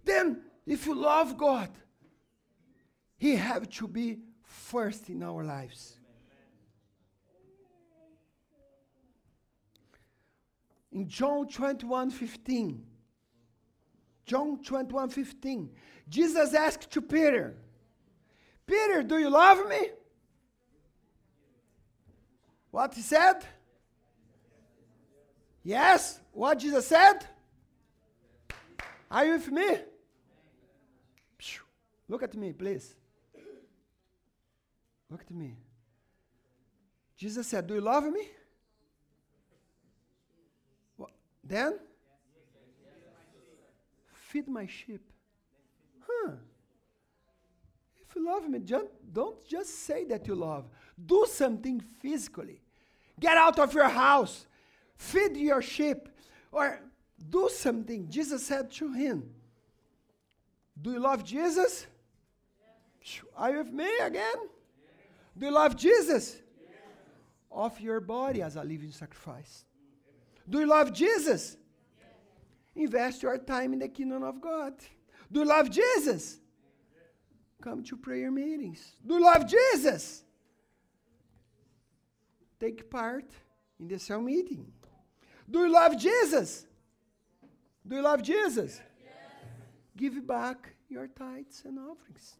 [0.04, 1.68] Then, if you love God,
[3.16, 5.95] He have to be first in our lives.
[10.96, 12.82] In John 21 15,
[14.24, 15.70] John 21 15,
[16.08, 17.54] Jesus asked to Peter,
[18.66, 19.90] Peter, do you love me?
[22.70, 23.44] What he said?
[25.62, 26.20] Yes.
[26.32, 27.26] What Jesus said?
[29.10, 29.68] Are you with me?
[32.08, 32.94] Look at me, please.
[35.10, 35.56] Look at me.
[37.16, 38.28] Jesus said, Do you love me?
[40.96, 41.10] What?
[41.46, 41.78] Then?
[44.12, 45.02] Feed my sheep.
[46.00, 46.32] Huh
[48.00, 50.64] If you love me, don't just say that you love.
[51.04, 52.60] Do something physically.
[53.18, 54.46] Get out of your house,
[54.96, 56.08] feed your sheep,
[56.52, 56.80] or
[57.30, 58.08] do something.
[58.10, 59.30] Jesus said to him,
[60.80, 61.86] Do you love Jesus?
[63.36, 64.36] Are you with me again?
[65.38, 66.36] Do you love Jesus?
[67.50, 69.64] Offer your body as a living sacrifice.
[70.48, 71.56] Do you love Jesus?
[72.74, 74.74] Invest your time in the kingdom of God.
[75.30, 76.38] Do you love Jesus?
[77.60, 78.92] Come to prayer meetings.
[79.04, 80.22] Do you love Jesus?
[82.60, 83.30] Take part
[83.80, 84.66] in the cell meeting.
[85.50, 86.66] Do you love Jesus?
[87.86, 88.80] Do you love Jesus?
[89.02, 89.14] Yes.
[89.96, 92.36] Give back your tithes and offerings.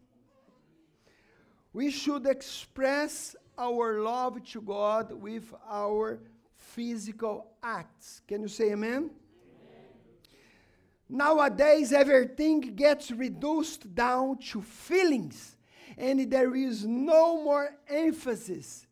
[1.73, 6.19] We should express our love to God with our
[6.77, 8.21] physical acts.
[8.27, 9.09] Can you say amen?
[11.09, 15.57] Nowadays, everything gets reduced down to feelings,
[15.97, 18.85] and there is no more emphasis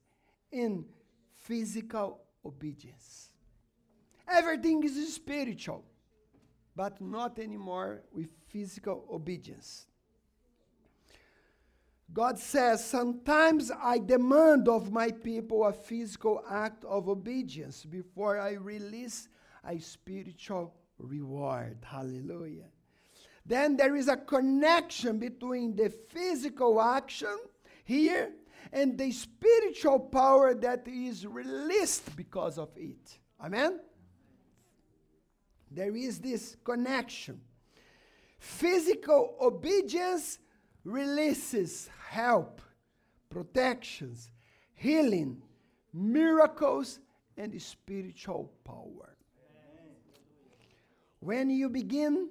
[0.52, 0.84] in
[1.44, 3.30] physical obedience.
[4.28, 5.84] Everything is spiritual,
[6.76, 9.86] but not anymore with physical obedience.
[12.16, 18.54] God says, Sometimes I demand of my people a physical act of obedience before I
[18.54, 19.28] release
[19.68, 21.80] a spiritual reward.
[21.84, 22.70] Hallelujah.
[23.46, 27.38] Then there is a connection between the physical action
[27.84, 28.32] here
[28.72, 33.20] and the spiritual power that is released because of it.
[33.44, 33.82] Amen?
[35.70, 37.42] There is this connection.
[38.40, 40.40] Physical obedience
[40.86, 42.62] releases help,
[43.30, 44.32] protections,
[44.76, 45.42] healing,
[45.94, 47.00] miracles,
[47.38, 49.18] and spiritual power.
[51.20, 52.30] When you begin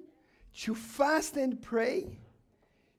[0.61, 2.17] to fast and pray,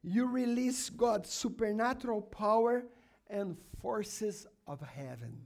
[0.02, 2.84] you release God's supernatural power
[3.28, 5.38] and forces of heaven.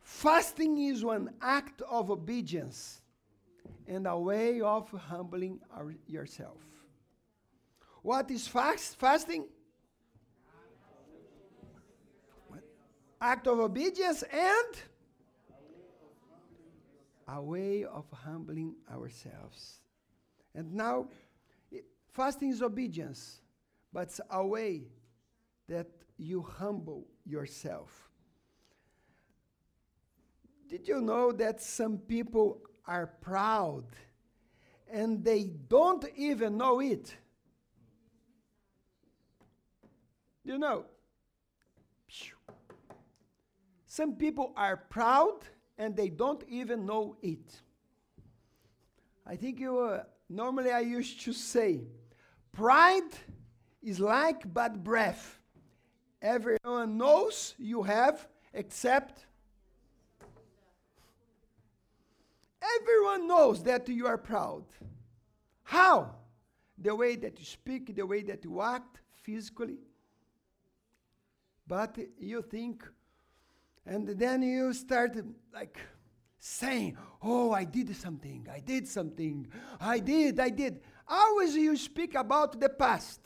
[0.00, 3.02] Fasting is one act of obedience
[3.86, 6.58] and a way of humbling our, yourself.
[8.04, 8.98] What is fast?
[8.98, 9.46] Fasting?
[13.18, 14.76] Act of obedience and
[17.26, 19.80] a way of humbling ourselves.
[20.54, 21.08] And now,
[21.72, 23.40] it, fasting is obedience,
[23.90, 24.82] but it's a way
[25.66, 25.86] that
[26.18, 28.10] you humble yourself.
[30.68, 33.86] Did you know that some people are proud
[34.92, 37.16] and they don't even know it?
[40.44, 40.84] You know,
[43.86, 45.38] some people are proud
[45.78, 47.60] and they don't even know it.
[49.26, 51.80] I think you, uh, normally I used to say,
[52.52, 53.10] pride
[53.82, 55.38] is like bad breath.
[56.20, 59.24] Everyone knows you have, except
[62.80, 64.64] everyone knows that you are proud.
[65.62, 66.14] How?
[66.76, 69.78] The way that you speak, the way that you act physically.
[71.66, 72.84] But you think,
[73.86, 75.16] and then you start
[75.52, 75.78] like
[76.38, 79.48] saying, Oh, I did something, I did something,
[79.80, 80.80] I did, I did.
[81.08, 83.20] Always you speak about the past.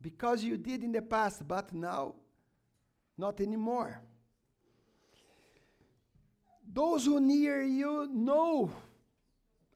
[0.00, 2.14] Because you did in the past, but now,
[3.16, 4.00] not anymore.
[6.72, 8.70] Those who near you know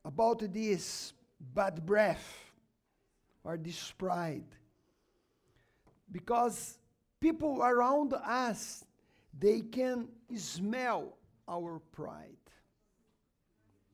[0.05, 2.53] about this bad breath
[3.45, 4.47] or this pride.
[6.11, 6.79] Because
[7.21, 8.85] people around us,
[9.39, 11.17] they can smell
[11.49, 12.37] our pride.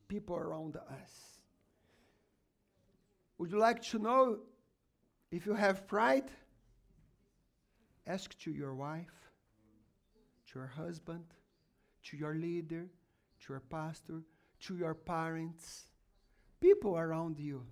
[0.07, 1.39] People around us.
[3.37, 4.39] Would you like to know
[5.31, 6.31] if you have pride?
[8.05, 9.31] Ask to your wife,
[10.47, 11.25] to your husband,
[12.03, 12.85] to your leader,
[13.41, 14.21] to your pastor,
[14.61, 15.87] to your parents.
[16.59, 17.65] People around you,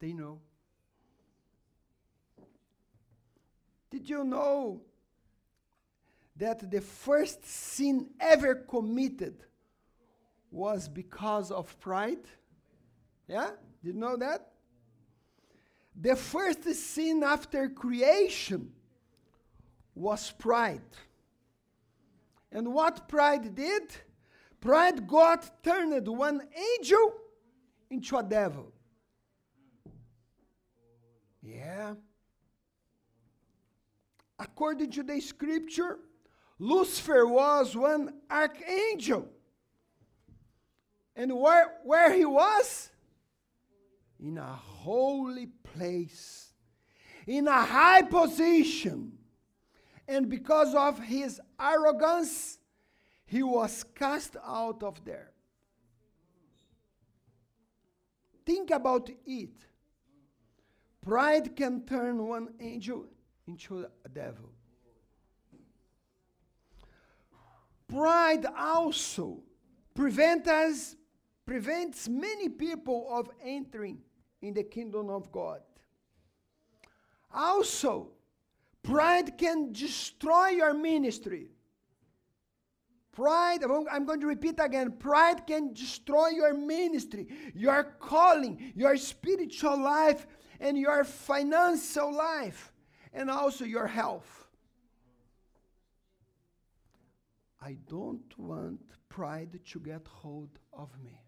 [0.00, 0.40] they know.
[3.96, 4.82] Did you know
[6.36, 9.42] that the first sin ever committed
[10.50, 12.26] was because of pride?
[13.26, 13.52] Yeah?
[13.82, 14.52] Did you know that?
[15.98, 18.70] The first sin after creation
[19.94, 20.92] was pride.
[22.52, 23.96] And what pride did?
[24.60, 26.42] Pride got turned one
[26.78, 27.14] angel
[27.88, 28.70] into a devil.
[31.42, 31.94] Yeah.
[34.38, 35.98] According to the scripture,
[36.58, 39.28] Lucifer was one archangel.
[41.14, 42.90] And where, where he was?
[44.20, 46.52] In a holy place,
[47.26, 49.12] in a high position.
[50.08, 52.58] And because of his arrogance,
[53.26, 55.32] he was cast out of there.
[58.44, 59.50] Think about it.
[61.02, 63.06] Pride can turn one angel
[63.46, 64.50] into the devil.
[67.88, 69.38] Pride also
[69.94, 70.96] prevent us,
[71.44, 73.98] prevents many people of entering
[74.42, 75.60] in the kingdom of God.
[77.32, 78.08] Also,
[78.82, 81.48] pride can destroy your ministry.
[83.12, 89.78] Pride, I'm going to repeat again pride can destroy your ministry, your calling, your spiritual
[89.80, 90.26] life,
[90.60, 92.72] and your financial life,
[93.16, 94.44] and also your health.
[97.60, 101.18] I don't want pride to get hold of me.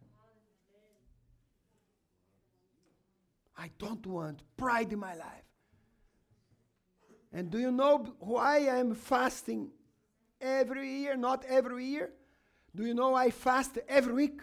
[3.57, 5.49] I don't want pride in my life.
[7.33, 9.71] And do you know why I'm fasting
[10.41, 11.17] every year?
[11.17, 12.11] Not every year.
[12.77, 14.41] Do you know I fast every week?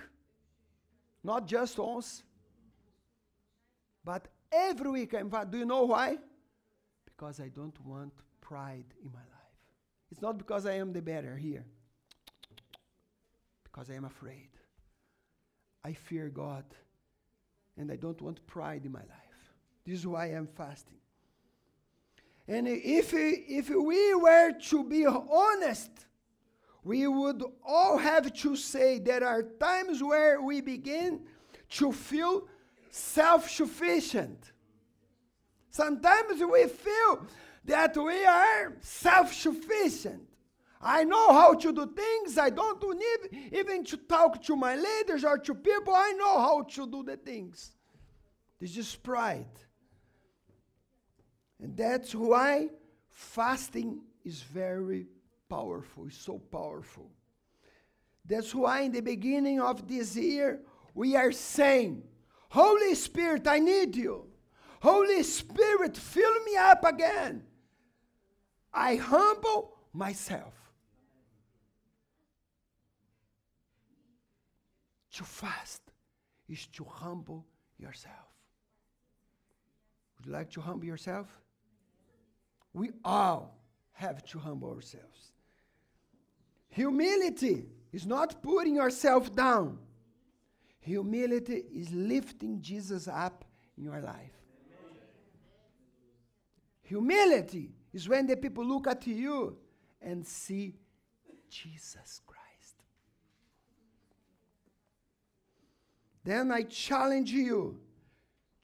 [1.24, 2.24] Not just once,
[4.04, 5.52] but every week I'm fasting.
[5.52, 6.18] Do you know why?
[7.16, 9.30] Because I don't want pride in my life.
[10.12, 11.66] It's not because I am the better here
[13.76, 14.50] because I am afraid.
[15.84, 16.64] I fear God
[17.78, 19.54] and I don't want pride in my life.
[19.86, 20.98] This is why I'm fasting.
[22.48, 25.92] And if, if we were to be honest,
[26.86, 31.22] we would all have to say there are times where we begin
[31.72, 32.48] to feel
[32.92, 34.54] self sufficient.
[35.76, 37.28] Sometimes we feel
[37.66, 40.22] that we are self sufficient.
[40.82, 42.38] I know how to do things.
[42.38, 45.94] I don't need even to talk to my leaders or to people.
[45.94, 47.76] I know how to do the things.
[48.58, 49.52] This is pride.
[51.62, 52.70] And that's why
[53.12, 55.08] fasting is very
[55.50, 56.06] powerful.
[56.08, 57.12] It's so powerful.
[58.24, 60.62] That's why in the beginning of this year,
[60.94, 62.04] we are saying,
[62.48, 64.30] Holy Spirit, I need you.
[64.86, 67.42] Holy Spirit, fill me up again.
[68.72, 70.54] I humble myself.
[75.14, 75.82] To fast
[76.48, 77.48] is to humble
[77.80, 78.30] yourself.
[80.18, 81.28] Would you like to humble yourself?
[82.72, 83.58] We all
[83.94, 85.32] have to humble ourselves.
[86.70, 89.80] Humility is not putting yourself down.
[90.82, 93.46] Humility is lifting Jesus up
[93.80, 94.45] in your life.
[96.86, 99.58] Humility is when the people look at you
[100.02, 100.76] and see
[101.50, 102.76] Jesus Christ.
[106.24, 107.80] Then I challenge you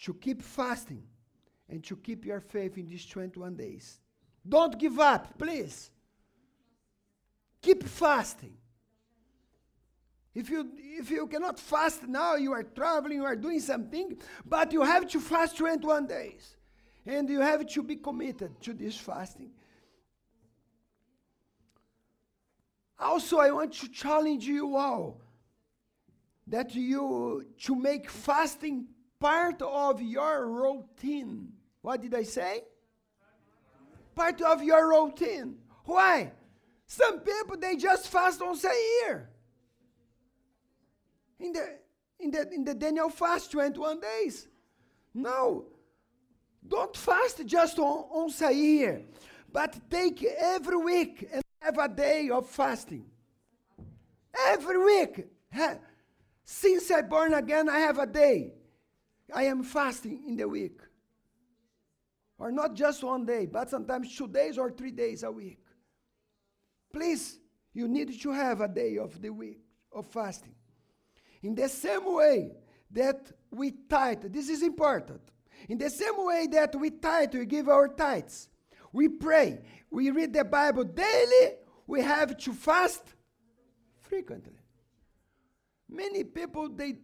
[0.03, 1.03] to keep fasting
[1.67, 3.99] and to keep your faith in these 21 days.
[4.47, 5.89] Don't give up, please.
[7.61, 8.57] Keep fasting.
[10.34, 14.72] If you, if you cannot fast now, you are traveling, you are doing something, but
[14.74, 16.55] you have to fast 21 days.
[17.06, 19.52] And you have to be committed to this fasting.
[22.99, 25.20] Also, I want to challenge you all
[26.47, 28.86] that you to make fasting
[29.20, 31.54] part of your routine.
[31.82, 32.64] What did I say?
[34.14, 35.58] Part of your routine.
[35.86, 36.32] Why?
[36.86, 39.30] Some people they just fast once a year.
[41.39, 41.80] In the
[42.20, 44.47] in the in the Daniel fast 21 days.
[45.14, 45.66] No.
[46.68, 49.03] Don't fast just on, once a year,
[49.51, 53.05] but take every week and have a day of fasting.
[54.47, 55.28] Every week.
[56.45, 58.53] Since I born again, I have a day.
[59.34, 60.82] I am fasting in the week.
[62.38, 65.59] Or not just one day, but sometimes two days or three days a week.
[66.91, 67.39] Please,
[67.74, 70.55] you need to have a day of the week of fasting.
[71.43, 72.51] In the same way
[72.91, 75.22] that we tithe, this is important.
[75.70, 78.49] In the same way that we tithe, we give our tithes,
[78.91, 81.55] we pray, we read the Bible daily,
[81.88, 83.03] we have to fast
[83.99, 84.59] frequently.
[85.89, 86.95] Many people, they,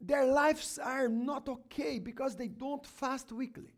[0.00, 3.72] their lives are not okay because they don't fast weekly.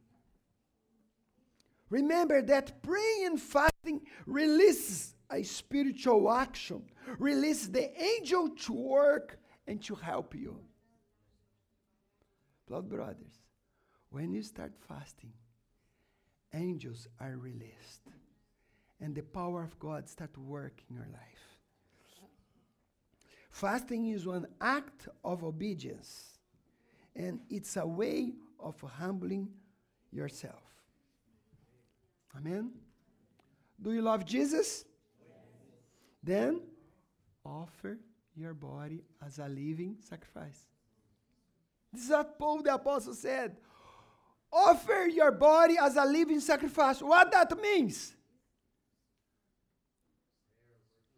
[1.89, 6.83] Remember that praying and fasting releases a spiritual action,
[7.19, 10.61] releases the angel to work and to help you.
[12.69, 13.41] Blood brothers,
[14.11, 15.33] when you start fasting,
[16.53, 18.03] angels are released
[19.01, 21.59] and the power of God start working in your life.
[23.51, 26.39] Fasting is one act of obedience,
[27.17, 29.49] and it's a way of humbling
[30.13, 30.63] yourself.
[32.37, 32.71] Amen?
[33.81, 34.85] Do you love Jesus?
[36.23, 36.61] Then
[37.45, 37.99] offer
[38.37, 40.67] your body as a living sacrifice.
[41.93, 43.57] This is what Paul the Apostle said.
[44.53, 47.01] Offer your body as a living sacrifice.
[47.01, 48.17] What that means?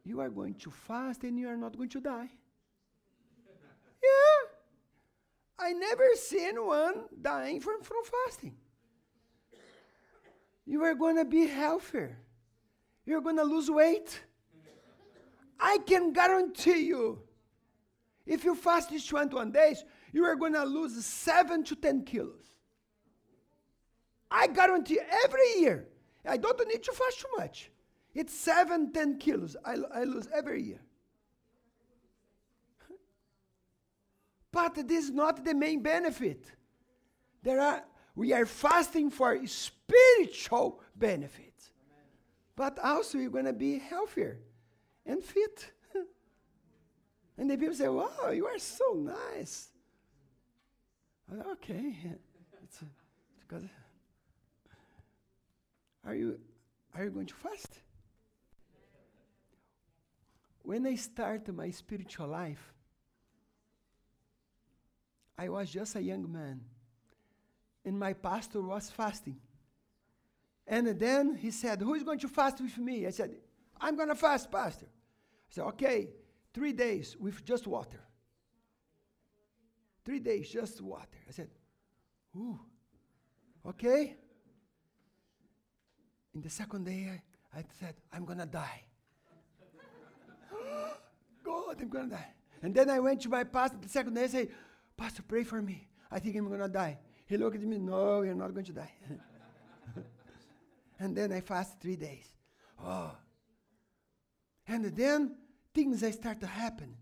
[0.04, 2.28] You are going to fast and you are not going to die.
[4.02, 4.48] yeah.
[5.58, 8.56] I never seen one dying from, from fasting.
[10.66, 12.18] You are going to be healthier.
[13.04, 14.20] You're going to lose weight.
[15.58, 17.20] I can guarantee you,
[18.26, 22.51] if you fast these 21 days, you are going to lose 7 to 10 kilos.
[24.32, 25.86] I guarantee every year.
[26.26, 27.70] I don't need to fast too much.
[28.14, 30.80] It's 7, 10 kilos I, I lose every year.
[34.50, 36.46] But this is not the main benefit.
[37.42, 37.82] There are,
[38.14, 41.72] we are fasting for spiritual benefits.
[42.54, 44.38] But also you're going to be healthier
[45.06, 45.72] and fit.
[47.38, 49.68] and the people say, wow, you are so nice.
[51.52, 51.96] okay.
[52.64, 52.78] It's
[53.40, 53.64] because
[56.04, 56.38] are you
[56.94, 57.80] are you going to fast?
[60.62, 62.72] When I started my spiritual life,
[65.36, 66.60] I was just a young man,
[67.84, 69.40] and my pastor was fasting.
[70.66, 73.06] And then he said, Who is going to fast with me?
[73.06, 73.34] I said,
[73.80, 74.86] I'm going to fast, Pastor.
[74.86, 76.10] I said, Okay,
[76.54, 78.00] three days with just water.
[80.04, 81.18] Three days, just water.
[81.28, 81.48] I said,
[82.36, 82.60] Ooh,
[83.66, 84.16] okay.
[86.34, 87.20] In the second day,
[87.54, 88.82] I, said, I'm going to die.
[91.44, 92.28] God, I'm going to die.
[92.62, 94.48] And then I went to my pastor the second day and said,
[94.96, 95.88] Pastor, pray for me.
[96.10, 96.98] I think I'm going to die.
[97.26, 98.92] He looked at me, no, you're not going to die.
[100.98, 102.26] and then I fasted three days.
[102.82, 103.12] Oh.
[104.68, 105.36] And then
[105.74, 106.94] things start to happen.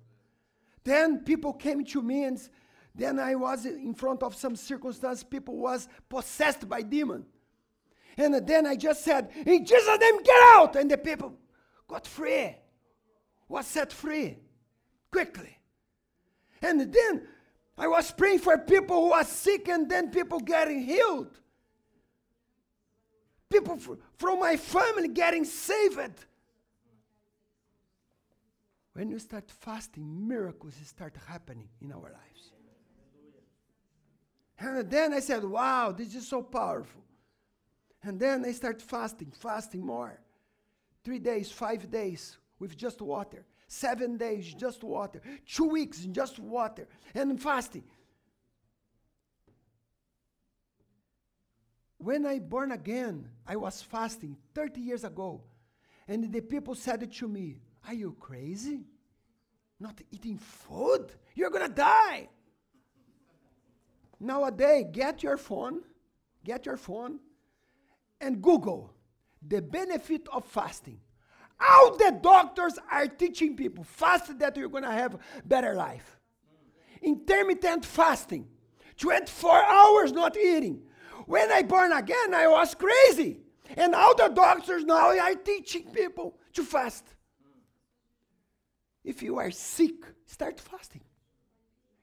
[0.82, 2.40] Then people came to me and
[2.94, 5.22] then I was in front of some circumstance.
[5.22, 7.26] People was possessed by demon.
[8.16, 10.76] And then I just said, in Jesus' name, get out.
[10.76, 11.34] And the people
[11.88, 12.56] got free,
[13.48, 14.38] was set free
[15.10, 15.56] quickly.
[16.62, 17.26] And then
[17.78, 21.38] I was praying for people who are sick and then people getting healed.
[23.48, 26.26] People fr- from my family getting saved.
[28.92, 32.52] When you start fasting, miracles start happening in our lives.
[34.58, 37.02] And then I said, wow, this is so powerful.
[38.02, 40.18] And then I start fasting, fasting more.
[41.04, 43.44] Three days, five days with just water.
[43.68, 45.20] Seven days, just water.
[45.46, 46.88] Two weeks, just water.
[47.14, 47.84] And fasting.
[51.98, 55.42] When I born again, I was fasting 30 years ago.
[56.08, 58.86] And the people said to me, Are you crazy?
[59.78, 61.12] Not eating food?
[61.34, 62.28] You're gonna die.
[64.18, 65.82] Nowadays, get your phone,
[66.44, 67.20] get your phone,
[68.20, 68.92] and Google
[69.46, 71.00] the benefit of fasting.
[71.60, 76.18] All the doctors are teaching people fast that you're going to have better life.
[77.02, 78.46] Intermittent fasting,
[78.96, 80.82] 24 hours not eating.
[81.26, 83.40] When I born again, I was crazy.
[83.76, 87.04] And all the doctors now are teaching people to fast.
[89.04, 89.94] If you are sick,
[90.26, 91.02] start fasting.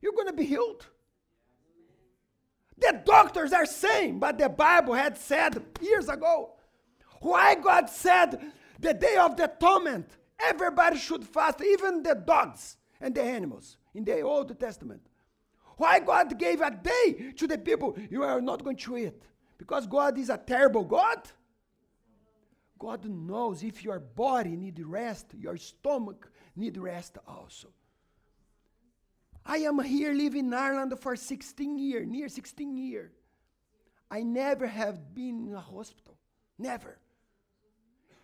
[0.01, 0.85] You're going to be healed.
[2.77, 6.51] The doctors are saying, but the Bible had said years ago.
[7.21, 10.07] Why God said the day of the atonement,
[10.39, 15.01] everybody should fast, even the dogs and the animals in the Old Testament.
[15.77, 19.23] Why God gave a day to the people, you are not going to eat.
[19.57, 21.21] Because God is a terrible God.
[22.79, 27.69] God knows if your body need rest, your stomach need rest also.
[29.47, 33.11] I am here living in Ireland for 16 years, near 16 years.
[34.11, 36.17] I never have been in a hospital.
[36.59, 36.97] Never.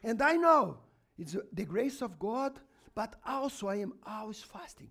[0.04, 0.78] And I know
[1.18, 2.60] it's the grace of God,
[2.94, 4.90] but also I am always fasting.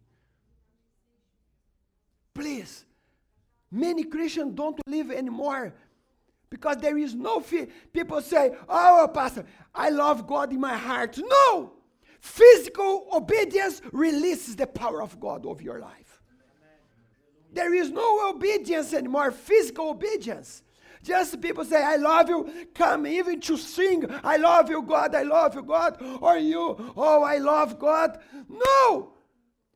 [2.32, 2.86] Please,
[3.70, 5.74] many Christians don't live anymore
[6.48, 7.68] because there is no fear.
[7.92, 11.18] People say, Oh, Pastor, I love God in my heart.
[11.18, 11.72] No!
[12.20, 16.01] Physical obedience releases the power of God over your life.
[17.52, 20.62] There is no obedience anymore, physical obedience.
[21.02, 25.22] Just people say, I love you, come even to sing, I love you, God, I
[25.22, 28.20] love you, God, or you, oh, I love God.
[28.48, 29.12] No!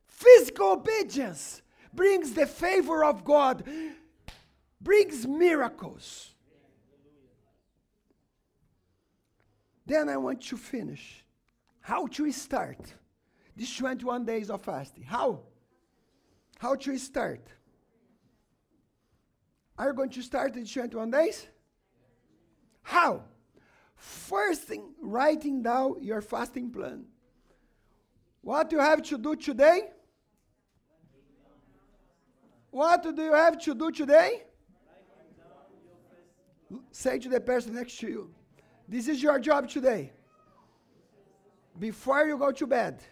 [0.06, 1.62] Physical obedience
[1.92, 3.64] brings the favor of God,
[4.80, 6.32] brings miracles.
[9.84, 11.24] Then I want to finish.
[11.80, 12.78] How to start
[13.56, 15.04] these 21 days of fasting?
[15.04, 15.40] How?
[16.58, 17.46] How to start?
[19.78, 21.46] Are you going to start in 21 days?
[22.82, 23.22] How?
[23.94, 27.04] First thing, writing down your fasting plan.
[28.40, 29.90] What do you have to do today?
[32.70, 34.44] What do you have to do today?
[36.90, 38.34] Say to the person next to you,
[38.88, 40.12] this is your job today.
[41.78, 43.02] Before you go to bed.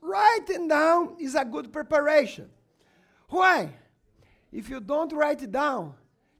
[0.00, 2.48] Writing down is a good preparation.
[3.28, 3.74] Why?
[4.56, 5.92] If you don't write it down,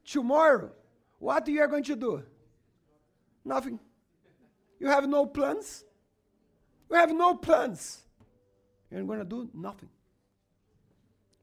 [0.03, 0.71] tomorrow,
[1.19, 2.23] what you are going to do?
[3.45, 3.79] Nothing.
[4.79, 5.85] You have no plans.
[6.89, 7.99] You have no plans.
[8.89, 9.89] You're going to do nothing.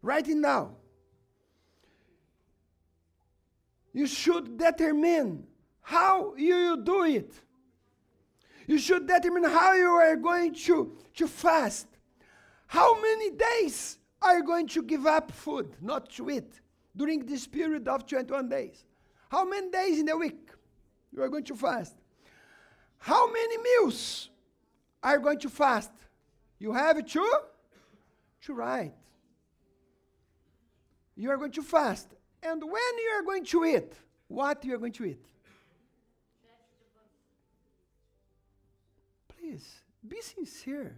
[0.03, 0.75] Write it down.
[3.93, 5.47] You should determine
[5.81, 7.33] how you do it.
[8.67, 11.87] You should determine how you are going to, to fast.
[12.67, 16.63] How many days are you going to give up food, not to eat?
[16.97, 18.85] During this period of 21 days?
[19.29, 20.51] How many days in a week
[21.13, 21.95] you are going to fast?
[22.99, 24.31] How many meals
[25.03, 25.91] are you going to fast?
[26.59, 27.39] You have to,
[28.43, 28.95] to write.
[31.17, 32.09] You are going to fast.
[32.43, 33.93] And when you are going to eat,
[34.29, 35.25] what you are going to eat?
[39.29, 39.67] Please,
[40.07, 40.97] be sincere.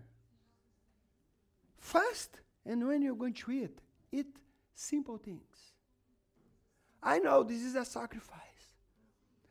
[1.79, 3.79] Fast, and when you're going to eat,
[4.13, 4.37] eat
[4.75, 5.67] simple things.
[7.07, 8.41] I know this is a sacrifice,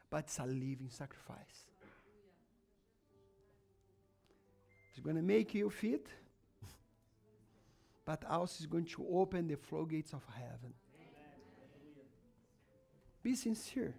[0.09, 1.39] but it's a living sacrifice.
[4.91, 6.05] It's going to make you fit,
[8.03, 10.73] but also is going to open the floodgates of heaven.
[13.23, 13.95] Be sincere.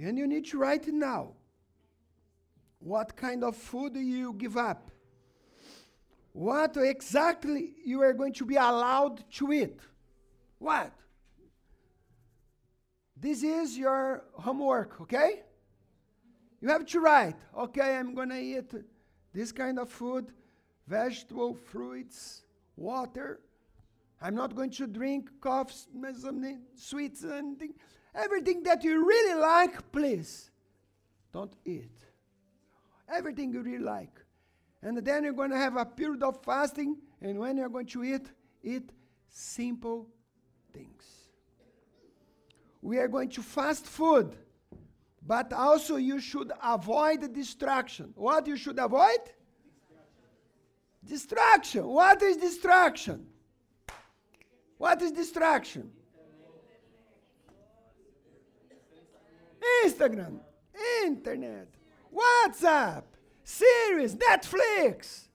[0.00, 1.32] And you need to write it now.
[2.78, 4.88] What kind of food do you give up?
[6.32, 9.80] What exactly you are going to be allowed to eat?
[10.58, 10.92] What?
[13.16, 15.42] This is your homework, okay?
[16.60, 18.72] You have to write, okay, I'm going to eat
[19.32, 20.32] this kind of food,
[20.86, 22.42] vegetable, fruits,
[22.76, 23.40] water,
[24.20, 25.74] I'm not going to drink coffee,
[26.18, 27.74] something, sweets, anything.
[28.14, 30.50] Everything that you really like, please
[31.32, 31.92] don't eat.
[33.12, 34.18] Everything you really like.
[34.82, 38.04] And then you're going to have a period of fasting, and when you're going to
[38.04, 38.30] eat,
[38.62, 38.90] eat
[39.28, 40.08] simple
[40.76, 41.04] things.
[42.82, 44.36] We are going to fast food,
[45.26, 48.12] but also you should avoid distraction.
[48.14, 49.22] What you should avoid?
[51.04, 51.86] Distraction.
[51.86, 53.26] What is distraction?
[54.78, 55.90] What is distraction?
[59.84, 60.38] Instagram,
[61.04, 61.68] internet,
[62.14, 63.04] WhatsApp,
[63.42, 65.28] series, Netflix.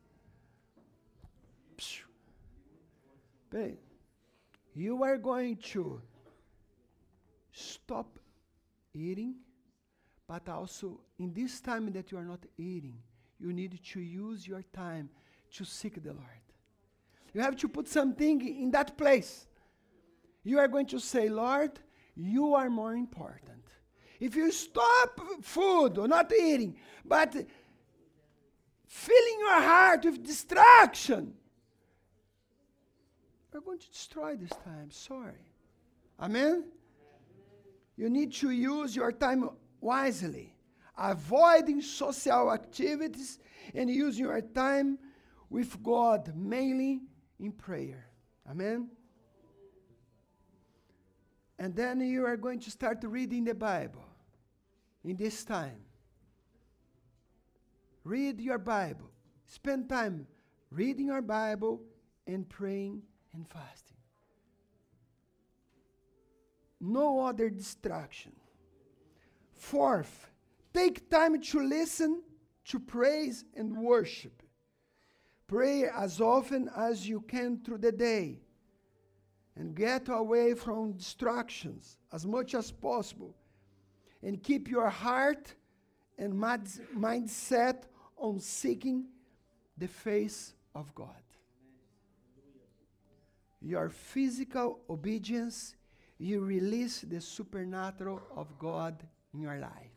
[3.52, 3.76] Peraí.
[4.74, 6.02] You are going to
[7.52, 8.20] stop
[8.94, 9.36] eating,
[10.28, 12.98] but also in this time that you are not eating,
[13.40, 15.10] you need to use your time
[15.56, 16.28] to seek the Lord.
[17.34, 19.48] You have to put something in that place.
[20.44, 21.80] You are going to say, Lord,
[22.16, 23.64] you are more important.
[24.20, 27.34] If you stop food or not eating, but
[28.88, 31.34] filling your heart with distraction,
[33.54, 34.90] you're going to destroy this time.
[34.92, 35.46] Sorry.
[36.20, 36.66] Amen?
[37.98, 39.50] You need to use your time
[39.82, 40.56] wisely,
[40.98, 43.40] avoiding social activities
[43.74, 44.98] and using your time
[45.50, 47.02] with God mainly
[47.40, 48.08] in prayer.
[48.50, 48.90] Amen?
[51.60, 54.06] And then you are going to start reading the Bible
[55.04, 55.82] in this time.
[58.04, 59.12] Read your Bible.
[59.46, 60.26] Spend time
[60.72, 61.82] reading your Bible
[62.26, 63.98] and praying and fasting.
[66.80, 68.34] No other distraction.
[69.54, 70.28] Fourth,
[70.74, 72.22] take time to listen
[72.66, 74.42] to praise and worship.
[75.48, 78.40] Pray as often as you can through the day
[79.56, 83.36] and get away from distractions as much as possible
[84.24, 85.54] and keep your heart
[86.18, 87.84] and mindset
[88.18, 89.06] on seeking
[89.78, 91.22] the face of God.
[93.62, 95.76] Your physical obedience,
[96.18, 99.04] you release the supernatural of God
[99.34, 99.92] in your life.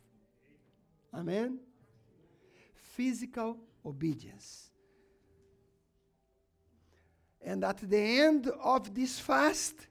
[1.15, 1.59] Amen?
[2.75, 4.71] Physical obedience.
[7.43, 9.87] And at the end of this fast,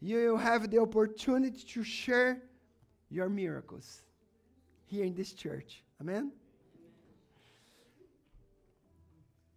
[0.00, 2.42] you will have the opportunity to share
[3.08, 4.02] your miracles
[4.86, 5.84] here in this church.
[6.00, 6.32] Amen?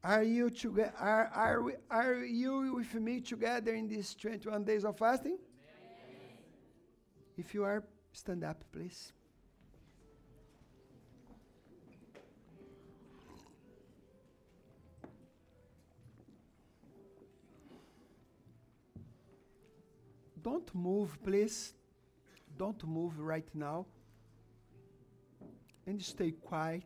[0.03, 4.83] Are you, toge- are, are, we, are you with me together in these 21 days
[4.83, 5.37] of fasting?
[5.37, 6.37] Amen.
[7.37, 9.13] If you are, stand up, please.
[20.41, 21.73] Don't move, please.
[22.57, 23.85] Don't move right now.
[25.87, 26.83] And stay quiet.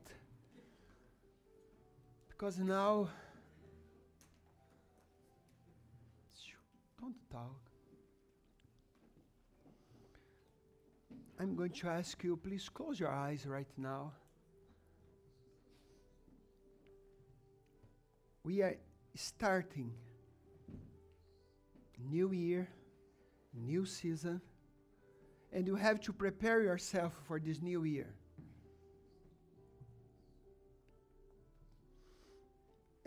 [2.37, 3.09] Because now,
[7.01, 7.59] don't talk.
[11.39, 14.11] I'm going to ask you, please close your eyes right now.
[18.43, 18.75] We are
[19.15, 19.91] starting
[22.09, 22.67] new year
[23.53, 24.41] new season,
[25.51, 28.13] and you have to prepare yourself for this new year.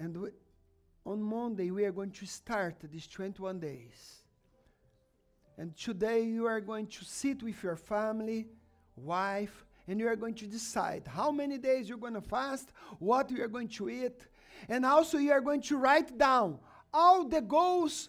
[0.00, 0.30] And we,
[1.04, 4.22] on Monday, we are going to start these 21 days.
[5.58, 8.48] And today, you are going to sit with your family,
[8.96, 13.30] wife, and you are going to decide how many days you're going to fast, what
[13.30, 14.26] you are going to eat,
[14.68, 16.58] and also you are going to write down
[16.92, 18.08] all the goals.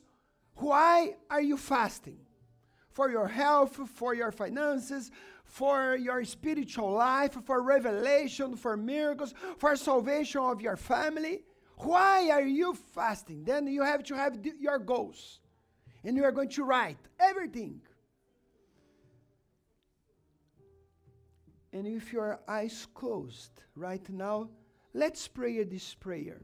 [0.55, 2.19] Why are you fasting?
[2.91, 5.11] for your health, for your finances,
[5.43, 11.41] for your spiritual life, for revelation, for miracles, for salvation of your family.
[11.83, 13.43] Why are you fasting?
[13.43, 15.39] Then you have to have your goals.
[16.03, 17.81] And you are going to write everything.
[21.73, 24.49] And if your eyes closed right now,
[24.93, 26.41] let's pray this prayer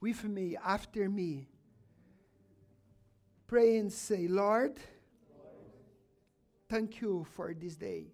[0.00, 1.48] with me, after me.
[3.46, 4.78] Pray and say, Lord,
[6.72, 8.06] Thank you for this day.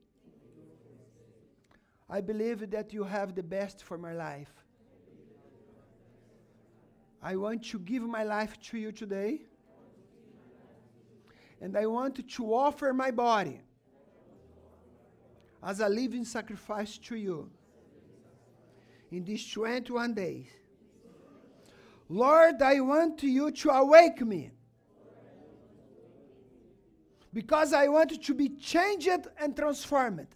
[2.10, 4.57] I believe that you have the best for my life.
[7.22, 9.42] I want to give my life to you today.
[11.60, 13.60] And I want to offer my body
[15.62, 17.50] as a living sacrifice to you
[19.10, 20.46] in these 21 days.
[22.08, 24.52] Lord, I want you to awake me
[27.32, 30.26] Because I want to be changed and transformed.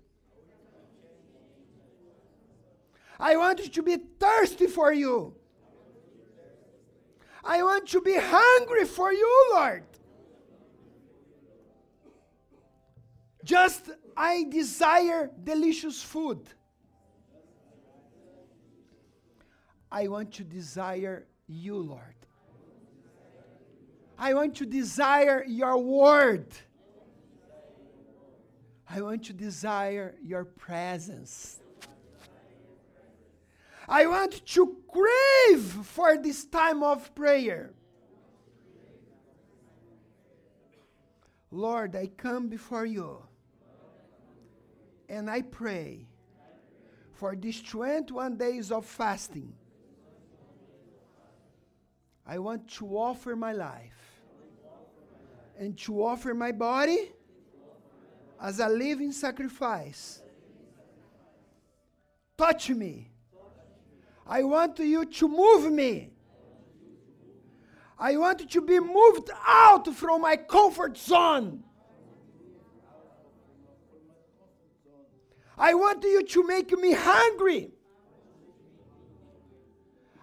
[3.18, 5.34] I want to be thirsty for you.
[7.44, 9.84] I want to be hungry for you, Lord.
[13.44, 16.48] Just I desire delicious food.
[19.90, 22.14] I want to desire you, Lord.
[24.18, 26.46] I want to desire your word.
[28.88, 31.58] I want to desire your presence.
[33.92, 37.74] I want to crave for this time of prayer.
[41.50, 43.22] Lord, I come before you
[45.10, 46.06] and I pray
[47.12, 49.52] for these 21 days of fasting.
[52.26, 54.22] I want to offer my life
[55.58, 57.12] and to offer my body
[58.40, 60.22] as a living sacrifice.
[62.38, 63.11] Touch me.
[64.32, 66.10] I want you to move me.
[67.98, 71.64] I want to be moved out from my comfort zone.
[75.58, 77.72] I want you to make me hungry.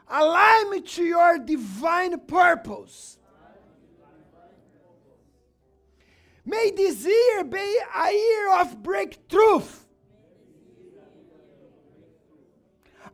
[0.09, 3.19] Align me to your divine purpose.
[6.43, 9.61] May this year be a year of breakthrough.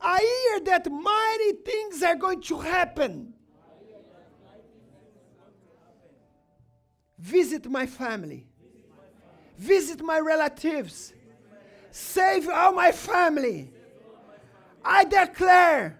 [0.01, 3.33] A hear that mighty things are going to happen.
[7.17, 8.45] Visit my family.
[9.57, 11.13] Visit my relatives.
[11.91, 13.71] Save all my family.
[14.83, 15.99] I declare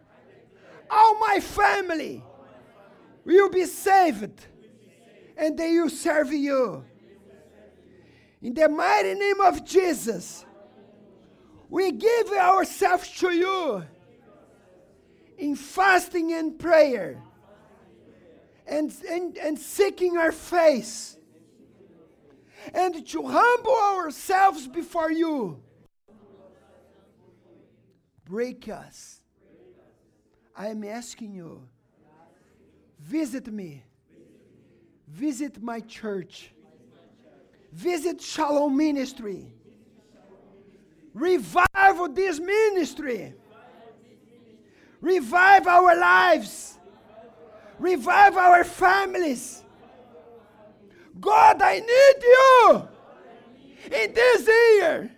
[0.90, 2.24] all my family
[3.24, 4.46] will be saved
[5.38, 6.84] and they will serve you.
[8.42, 10.45] In the mighty name of Jesus,
[11.76, 13.84] we give ourselves to you
[15.38, 17.22] in fasting and prayer
[18.66, 21.18] and, and, and seeking our face
[22.74, 25.62] and to humble ourselves before you.
[28.24, 29.20] Break us.
[30.56, 31.68] I am asking you,
[33.02, 33.84] visit me,
[35.10, 36.54] visit my church
[37.76, 39.55] Visit Shalom Ministry.
[41.16, 43.34] Revive this ministry.
[45.00, 46.78] Revive our lives.
[47.80, 49.64] Revive our families.
[51.18, 52.88] God, I need you
[53.98, 55.10] in this year.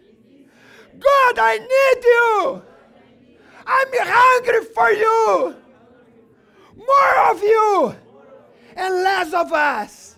[0.99, 2.61] God, I need you.
[3.65, 5.55] I'm hungry for you.
[6.75, 7.95] More of you
[8.75, 10.15] and less of us.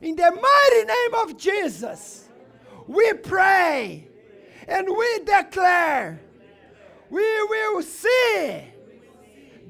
[0.00, 2.30] In the mighty name of Jesus,
[2.86, 4.09] we pray
[4.70, 6.20] and we declare
[7.10, 8.62] we will see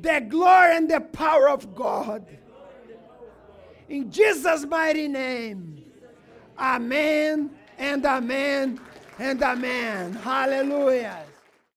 [0.01, 2.25] the glory and the power of God.
[3.89, 5.83] In Jesus' mighty name.
[6.59, 8.79] Amen and amen
[9.19, 10.13] and amen.
[10.13, 11.25] Hallelujah.